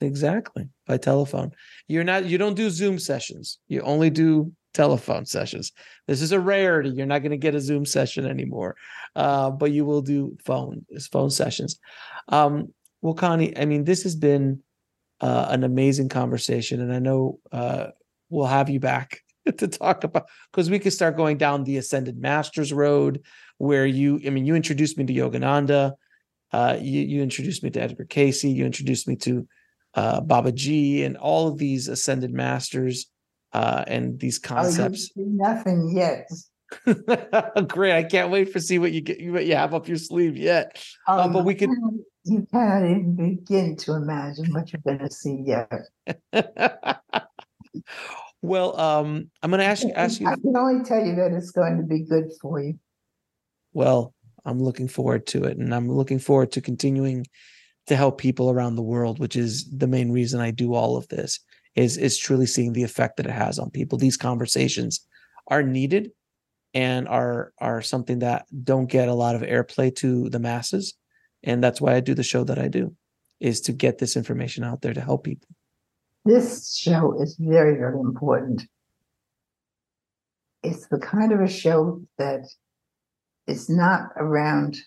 [0.00, 0.68] Exactly.
[0.86, 1.52] By telephone.
[1.88, 3.58] You're not you don't do Zoom sessions.
[3.68, 5.72] You only do telephone sessions.
[6.06, 6.90] This is a rarity.
[6.90, 8.76] You're not going to get a Zoom session anymore.
[9.16, 11.78] Uh, but you will do phone phone sessions.
[12.28, 14.60] Um, well, Connie, I mean, this has been
[15.20, 17.88] uh, an amazing conversation, and I know uh,
[18.28, 19.22] we'll have you back
[19.58, 23.22] to talk about because we could start going down the ascended masters road
[23.58, 25.92] where you i mean you introduced me to yogananda
[26.52, 29.46] uh, you, you introduced me to edgar cayce you introduced me to
[29.94, 33.06] uh, babaji and all of these ascended masters
[33.52, 36.28] uh, and these concepts oh, nothing yet
[37.68, 40.36] great i can't wait for see what you get what you have up your sleeve
[40.36, 41.70] yet oh, uh, but we could
[42.24, 45.70] you can't even begin to imagine what you're going to see yet
[48.42, 50.26] well, um, I'm going to ask ask you.
[50.26, 52.78] I can only tell you that it's going to be good for you.
[53.72, 54.14] Well,
[54.44, 57.26] I'm looking forward to it, and I'm looking forward to continuing
[57.86, 61.08] to help people around the world, which is the main reason I do all of
[61.08, 61.40] this.
[61.74, 63.98] Is is truly seeing the effect that it has on people.
[63.98, 65.04] These conversations
[65.48, 66.12] are needed
[66.72, 70.94] and are are something that don't get a lot of airplay to the masses,
[71.42, 72.94] and that's why I do the show that I do,
[73.40, 75.48] is to get this information out there to help people.
[76.24, 78.62] This show is very, very important.
[80.62, 82.46] It's the kind of a show that
[83.46, 84.78] is not around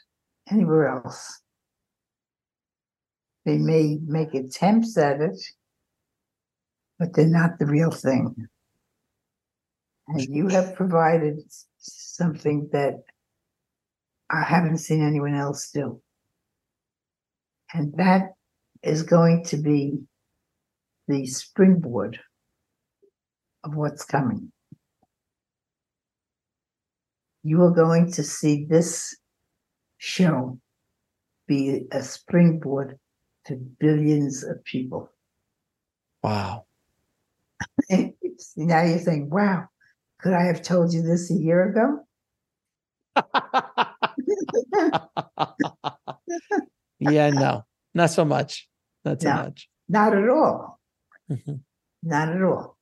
[0.49, 1.41] anywhere else.
[3.47, 5.39] They may make attempts at it,
[6.99, 8.35] but they're not the real thing.
[10.09, 11.39] And you have provided
[11.77, 13.03] something that
[14.29, 16.01] I haven't seen anyone else do.
[17.73, 18.33] And that
[18.83, 20.01] is going to be
[21.07, 22.19] the springboard
[23.63, 24.51] of what's coming.
[27.43, 29.15] You are going to see this
[29.99, 30.59] show
[31.47, 32.99] be a springboard
[33.47, 35.09] to billions of people.
[36.21, 36.65] Wow.
[37.89, 39.67] now you're saying, wow,
[40.19, 42.03] could I have told you this a year ago?
[46.99, 48.67] yeah, no, not so much.
[49.05, 49.69] Not so no, much.
[49.87, 50.79] Not at all.
[51.31, 51.55] Mm-hmm.
[52.03, 52.77] Not at all.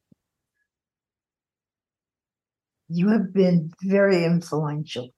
[2.89, 5.09] You have been very influential,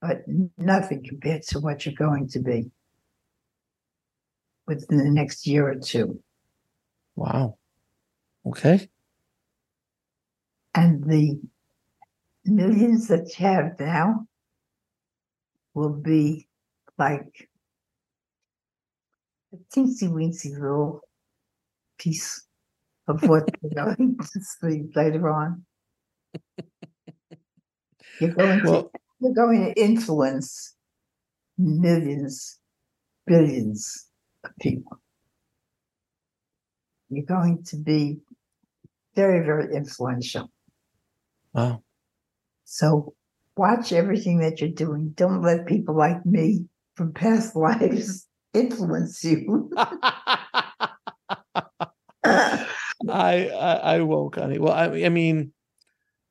[0.00, 0.22] but
[0.58, 2.70] nothing compared to what you're going to be
[4.66, 6.20] within the next year or two.
[7.14, 7.58] Wow.
[8.46, 8.88] Okay.
[10.74, 11.40] And the
[12.44, 14.26] millions that you have now
[15.74, 16.48] will be
[16.98, 17.48] like
[19.52, 21.00] a teensy weensy little
[21.98, 22.46] piece
[23.08, 25.64] of what you're going to see later on.
[28.20, 28.90] You're going well, to
[29.20, 30.74] you're going to influence
[31.58, 32.58] millions,
[33.26, 34.05] billions
[34.60, 34.98] people.
[37.08, 38.18] You're going to be
[39.14, 40.50] very, very influential.
[41.52, 41.82] Wow.
[42.64, 43.14] So
[43.56, 45.12] watch everything that you're doing.
[45.16, 49.70] Don't let people like me from past lives influence you.
[49.76, 51.06] I,
[53.08, 54.58] I, I won't, Connie.
[54.58, 55.52] Well, I, I mean,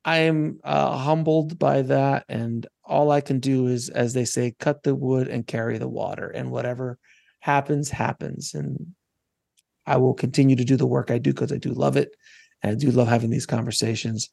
[0.04, 4.54] I am uh, humbled by that, and all I can do is, as they say,
[4.60, 7.00] cut the wood and carry the water, and whatever
[7.46, 8.56] happens, happens.
[8.56, 8.96] And
[9.86, 12.16] I will continue to do the work I do because I do love it,
[12.64, 14.32] and I do love having these conversations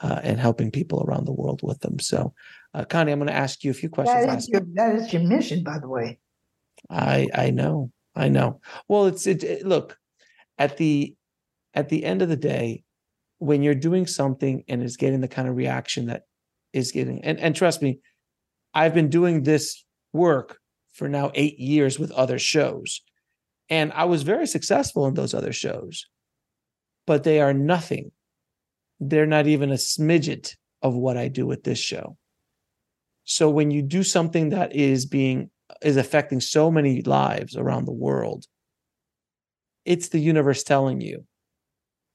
[0.00, 2.00] uh, and helping people around the world with them.
[2.00, 2.34] So,
[2.74, 4.26] uh, Connie, I'm going to ask you a few questions.
[4.26, 6.18] That is, your, that is your mission, by the way.
[6.90, 8.60] I I know, I know.
[8.88, 9.96] Well, it's it, it look
[10.58, 11.14] at the
[11.74, 12.82] at the end of the day
[13.38, 16.22] when you're doing something and is getting the kind of reaction that
[16.72, 17.98] is getting and, and trust me
[18.74, 20.57] i've been doing this work
[20.98, 23.02] for now eight years with other shows
[23.70, 26.06] and i was very successful in those other shows
[27.06, 28.10] but they are nothing
[29.00, 32.16] they're not even a smidget of what i do with this show
[33.24, 35.50] so when you do something that is being
[35.82, 38.46] is affecting so many lives around the world
[39.84, 41.24] it's the universe telling you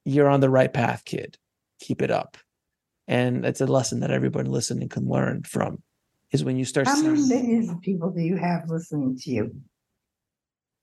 [0.06, 1.38] you're on the right path, kid.
[1.80, 2.38] Keep it up.
[3.08, 5.82] And it's a lesson that everybody listening can learn from
[6.34, 9.62] is when you start how many millions of people do you have listening to you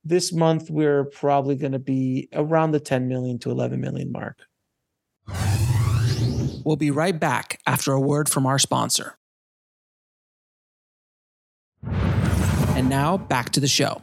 [0.04, 4.38] this month we're probably going to be around the 10 million to 11 million mark.
[6.64, 9.16] We'll be right back after a word from our sponsor.
[11.82, 14.02] And now back to the show.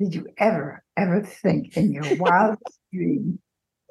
[0.00, 3.40] Did you ever, ever think in your wildest dream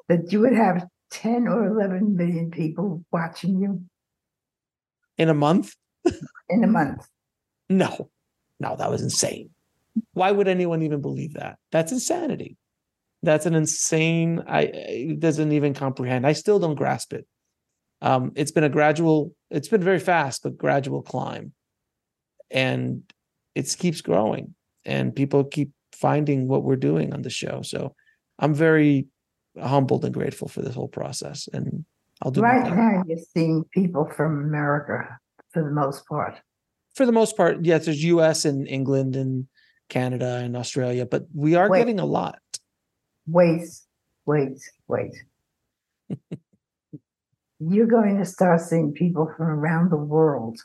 [0.08, 3.82] that you would have 10 or 11 million people watching you
[5.18, 5.74] In a month?
[6.48, 7.06] in a month?
[7.68, 8.10] No,
[8.60, 9.50] no, that was insane.
[10.12, 11.58] Why would anyone even believe that?
[11.72, 12.56] That's insanity.
[13.22, 14.44] That's an insane.
[14.46, 16.26] I it doesn't even comprehend.
[16.26, 17.26] I still don't grasp it.
[18.00, 19.34] Um, it's been a gradual.
[19.50, 21.52] It's been very fast, but gradual climb,
[22.50, 23.02] and
[23.56, 24.54] it keeps growing,
[24.84, 27.62] and people keep finding what we're doing on the show.
[27.62, 27.94] So,
[28.38, 29.08] I'm very
[29.60, 31.84] humbled and grateful for this whole process, and
[32.22, 35.18] I'll do Right now, you're seeing people from America
[35.50, 36.40] for the most part.
[36.94, 39.46] for the most part, yes, there's US and England and
[39.88, 41.78] Canada and Australia, but we are Wait.
[41.78, 42.40] getting a lot.
[43.26, 43.68] Wait,
[44.26, 44.58] wait,
[44.88, 45.14] wait.
[47.60, 50.58] You're going to start seeing people from around the world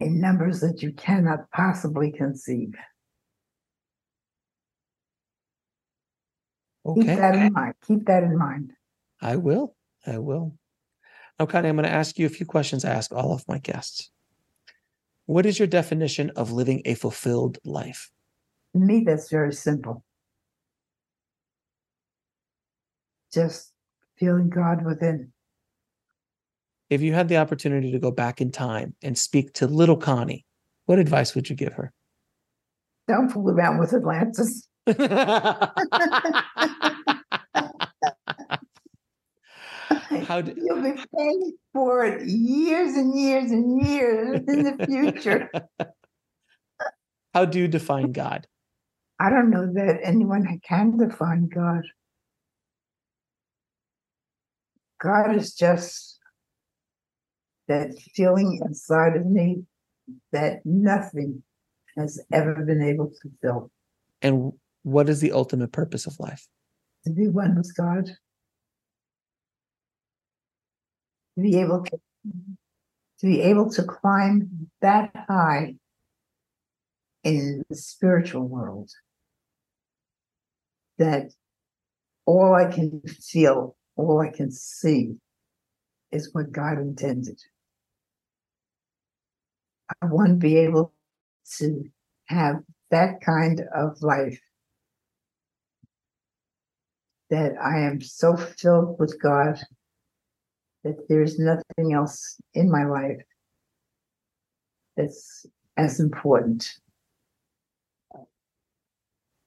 [0.00, 2.74] in numbers that you cannot possibly conceive.
[6.86, 7.00] Okay.
[7.00, 7.74] Keep that in mind.
[7.86, 8.72] Keep that in mind.
[9.20, 9.74] I will.
[10.06, 10.54] I will.
[11.38, 13.58] Now, Connie, I'm going to ask you a few questions I ask all of my
[13.58, 14.10] guests.
[15.26, 18.10] What is your definition of living a fulfilled life?
[18.72, 20.04] To me, that's very simple.
[23.32, 23.72] Just
[24.16, 25.32] feeling God within.
[26.90, 30.46] If you had the opportunity to go back in time and speak to little Connie,
[30.86, 31.92] what advice would you give her?
[33.06, 34.66] Don't fool around with Atlantis.
[40.28, 45.50] How do, You'll be paying for it years and years and years in the future.
[47.34, 48.46] How do you define God?
[49.18, 51.82] I don't know that anyone can define God.
[55.00, 56.18] God is just
[57.68, 59.62] that feeling inside of me
[60.32, 61.42] that nothing
[61.96, 63.70] has ever been able to fill.
[64.20, 64.52] And
[64.82, 66.46] what is the ultimate purpose of life?
[67.06, 68.10] To be one with God.
[71.38, 72.00] To be able to,
[73.20, 75.76] to be able to climb that high
[77.22, 78.90] in the spiritual world
[80.98, 81.30] that
[82.26, 85.14] all I can feel, all I can see
[86.10, 87.40] is what God intended.
[90.02, 90.92] I want to be able
[91.58, 91.84] to
[92.26, 92.56] have
[92.90, 94.40] that kind of life
[97.30, 99.60] that I am so filled with God
[100.84, 103.20] that there's nothing else in my life
[104.96, 106.68] that's as important.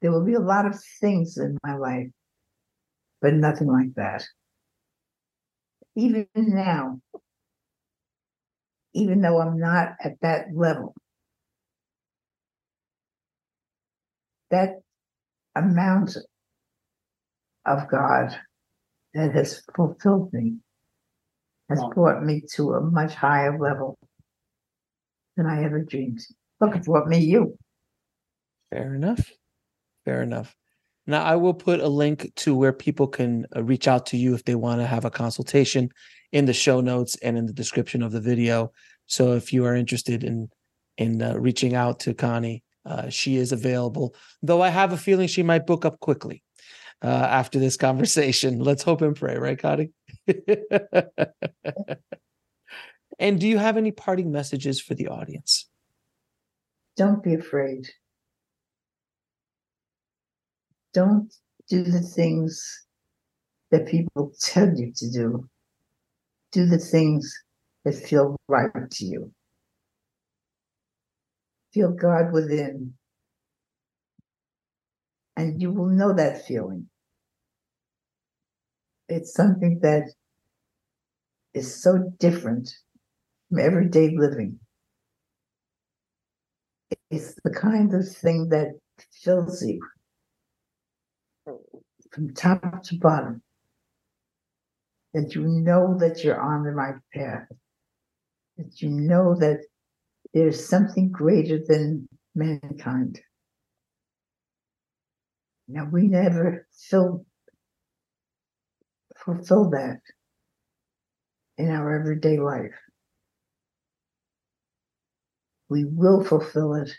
[0.02, 2.10] There will be a lot of things in my life,
[3.22, 4.26] but nothing like that.
[5.96, 7.00] Even now,
[8.94, 10.96] even though I'm not at that level,
[14.50, 14.82] that
[15.56, 16.18] amount
[17.66, 18.38] of God
[19.14, 20.58] that has fulfilled me
[21.72, 23.98] has brought me to a much higher level
[25.36, 26.20] than I ever dreamed.
[26.60, 27.58] Look, it brought me you.
[28.70, 29.32] Fair enough.
[30.06, 30.56] Fair enough.
[31.08, 34.36] Now, I will put a link to where people can uh, reach out to you
[34.36, 35.90] if they want to have a consultation
[36.32, 38.72] in the show notes and in the description of the video.
[39.08, 40.50] So, if you are interested in
[40.98, 44.16] in uh, reaching out to Connie, uh, she is available.
[44.44, 46.44] Though I have a feeling she might book up quickly
[47.02, 48.60] uh, after this conversation.
[48.60, 49.90] Let's hope and pray, right, Connie?
[53.20, 55.68] And do you have any parting messages for the audience?
[56.98, 57.88] Don't be afraid.
[60.94, 61.34] Don't
[61.70, 62.86] do the things
[63.72, 65.50] that people tell you to do.
[66.52, 67.34] Do the things
[67.86, 69.32] that feel right to you.
[71.74, 72.94] Feel God within.
[75.38, 76.91] And you will know that feeling.
[79.12, 80.09] It's something that
[81.53, 82.74] is so different
[83.49, 84.57] from everyday living.
[87.09, 88.70] It's the kind of thing that
[89.12, 89.82] fills you
[92.12, 93.41] from top to bottom.
[95.14, 97.47] That you know that you're on the right path.
[98.57, 99.59] That you know that
[100.34, 103.20] there's something greater than mankind.
[105.68, 107.26] Now we never fill,
[109.26, 110.00] fulfill that
[111.58, 112.76] in our everyday life.
[115.70, 116.92] We will fulfill it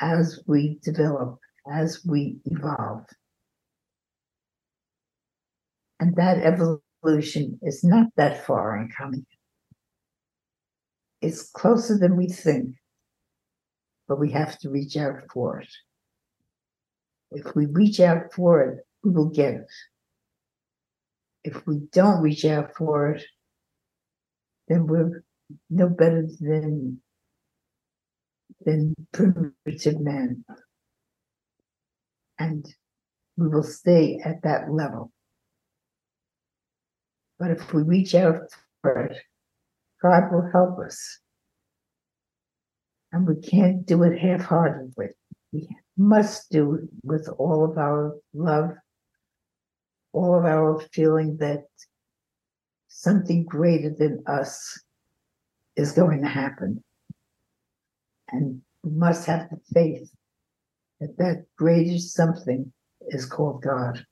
[0.00, 1.38] as we develop,
[1.70, 3.04] as we evolve.
[6.00, 9.24] And that evolution is not that far in coming.
[11.20, 12.74] It's closer than we think,
[14.08, 15.68] but we have to reach out for it.
[17.30, 19.70] If we reach out for it, we will get it.
[21.44, 23.24] If we don't reach out for it,
[24.68, 25.24] then we're
[25.68, 27.00] no better than
[28.64, 30.44] than primitive man.
[32.38, 32.64] And
[33.36, 35.10] we will stay at that level.
[37.38, 38.42] But if we reach out
[38.82, 39.16] for it,
[40.00, 41.18] God will help us.
[43.12, 45.08] And we can't do it half heartedly.
[45.52, 48.70] We must do it with all of our love,
[50.12, 51.64] all of our feeling that
[52.88, 54.80] something greater than us
[55.76, 56.82] is going to happen.
[58.30, 60.10] And we must have the faith
[61.00, 62.72] that that greater something
[63.08, 64.04] is called God.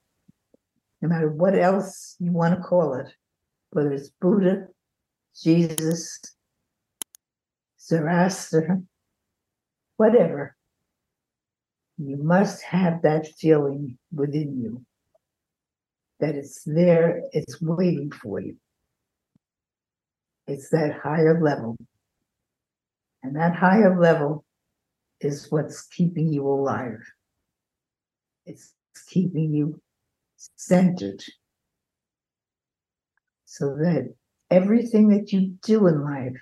[1.03, 3.09] No matter what else you want to call it,
[3.70, 4.66] whether it's Buddha,
[5.40, 6.20] Jesus,
[7.80, 8.82] Zoroaster,
[9.96, 10.57] whatever,
[11.96, 14.84] you must have that feeling within you
[16.21, 18.57] that it's there, it's waiting for you.
[20.47, 21.77] It's that higher level.
[23.23, 24.45] And that higher level
[25.21, 27.01] is what's keeping you alive.
[28.47, 28.75] It's
[29.09, 29.81] keeping you
[30.57, 31.23] centered
[33.45, 34.14] so that
[34.51, 36.41] everything that you do in life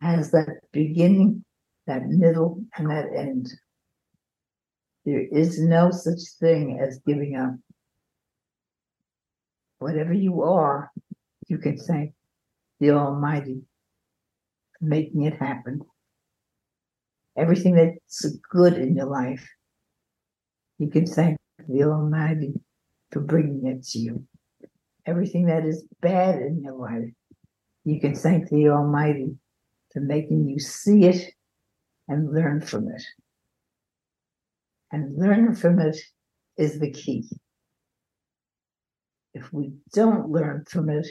[0.00, 1.44] has that beginning,
[1.86, 3.50] that middle, and that end.
[5.04, 7.54] There is no such thing as giving up.
[9.78, 10.90] Whatever you are,
[11.48, 12.12] you can thank
[12.80, 13.62] the Almighty
[14.78, 15.80] for making it happen.
[17.36, 19.46] Everything that's good in your life,
[20.78, 21.36] you can thank
[21.68, 22.54] the Almighty
[23.12, 24.26] for bringing it to you
[25.06, 27.08] everything that is bad in your life,
[27.84, 29.36] you can thank the Almighty
[29.92, 31.32] for making you see it
[32.08, 33.02] and learn from it.
[34.92, 35.96] And learning from it
[36.58, 37.28] is the key.
[39.36, 41.06] If we don't learn from it,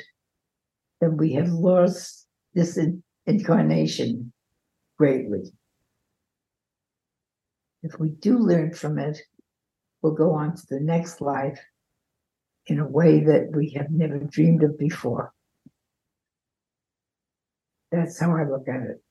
[0.99, 2.79] then we have lost this
[3.27, 4.33] incarnation
[4.97, 5.43] greatly.
[7.83, 9.19] If we do learn from it,
[10.01, 11.59] we'll go on to the next life
[12.65, 15.31] in a way that we have never dreamed of before.
[17.91, 19.03] That's how I look at it.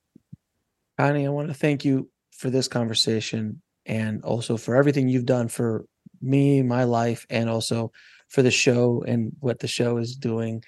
[0.97, 5.47] Connie, I want to thank you for this conversation and also for everything you've done
[5.47, 5.85] for
[6.21, 7.93] me, my life, and also
[8.29, 10.63] for the show and what the show is doing.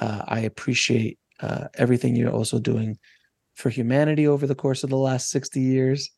[0.00, 2.98] Uh, I appreciate uh, everything you're also doing
[3.54, 6.10] for humanity over the course of the last 60 years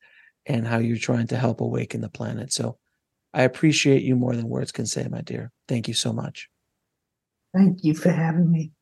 [0.47, 2.53] and how you're trying to help awaken the planet.
[2.53, 2.79] So
[3.33, 5.53] I appreciate you more than words can say, my dear.
[5.69, 6.49] Thank you so much.
[7.55, 8.73] Thank you for having me.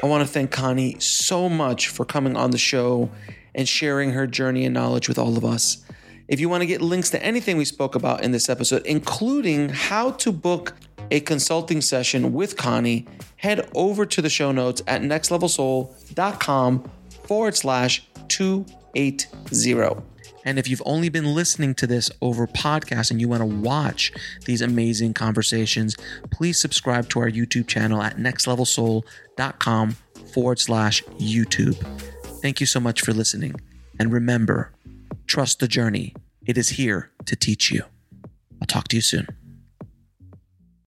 [0.00, 3.10] I want to thank Connie so much for coming on the show
[3.54, 5.84] and sharing her journey and knowledge with all of us.
[6.28, 9.70] If you want to get links to anything we spoke about in this episode, including
[9.70, 10.74] how to book
[11.10, 13.06] a consulting session with Connie,
[13.36, 16.90] head over to the show notes at nextlevelsoul.com
[17.24, 20.02] forward slash 280.
[20.44, 24.12] And if you've only been listening to this over podcast and you want to watch
[24.44, 25.96] these amazing conversations,
[26.30, 29.96] please subscribe to our YouTube channel at nextlevelsoul.com
[30.32, 31.76] forward slash YouTube.
[32.42, 33.54] Thank you so much for listening.
[33.98, 34.72] And remember,
[35.28, 36.14] trust the journey.
[36.46, 37.82] It is here to teach you.
[38.60, 39.28] I'll talk to you soon.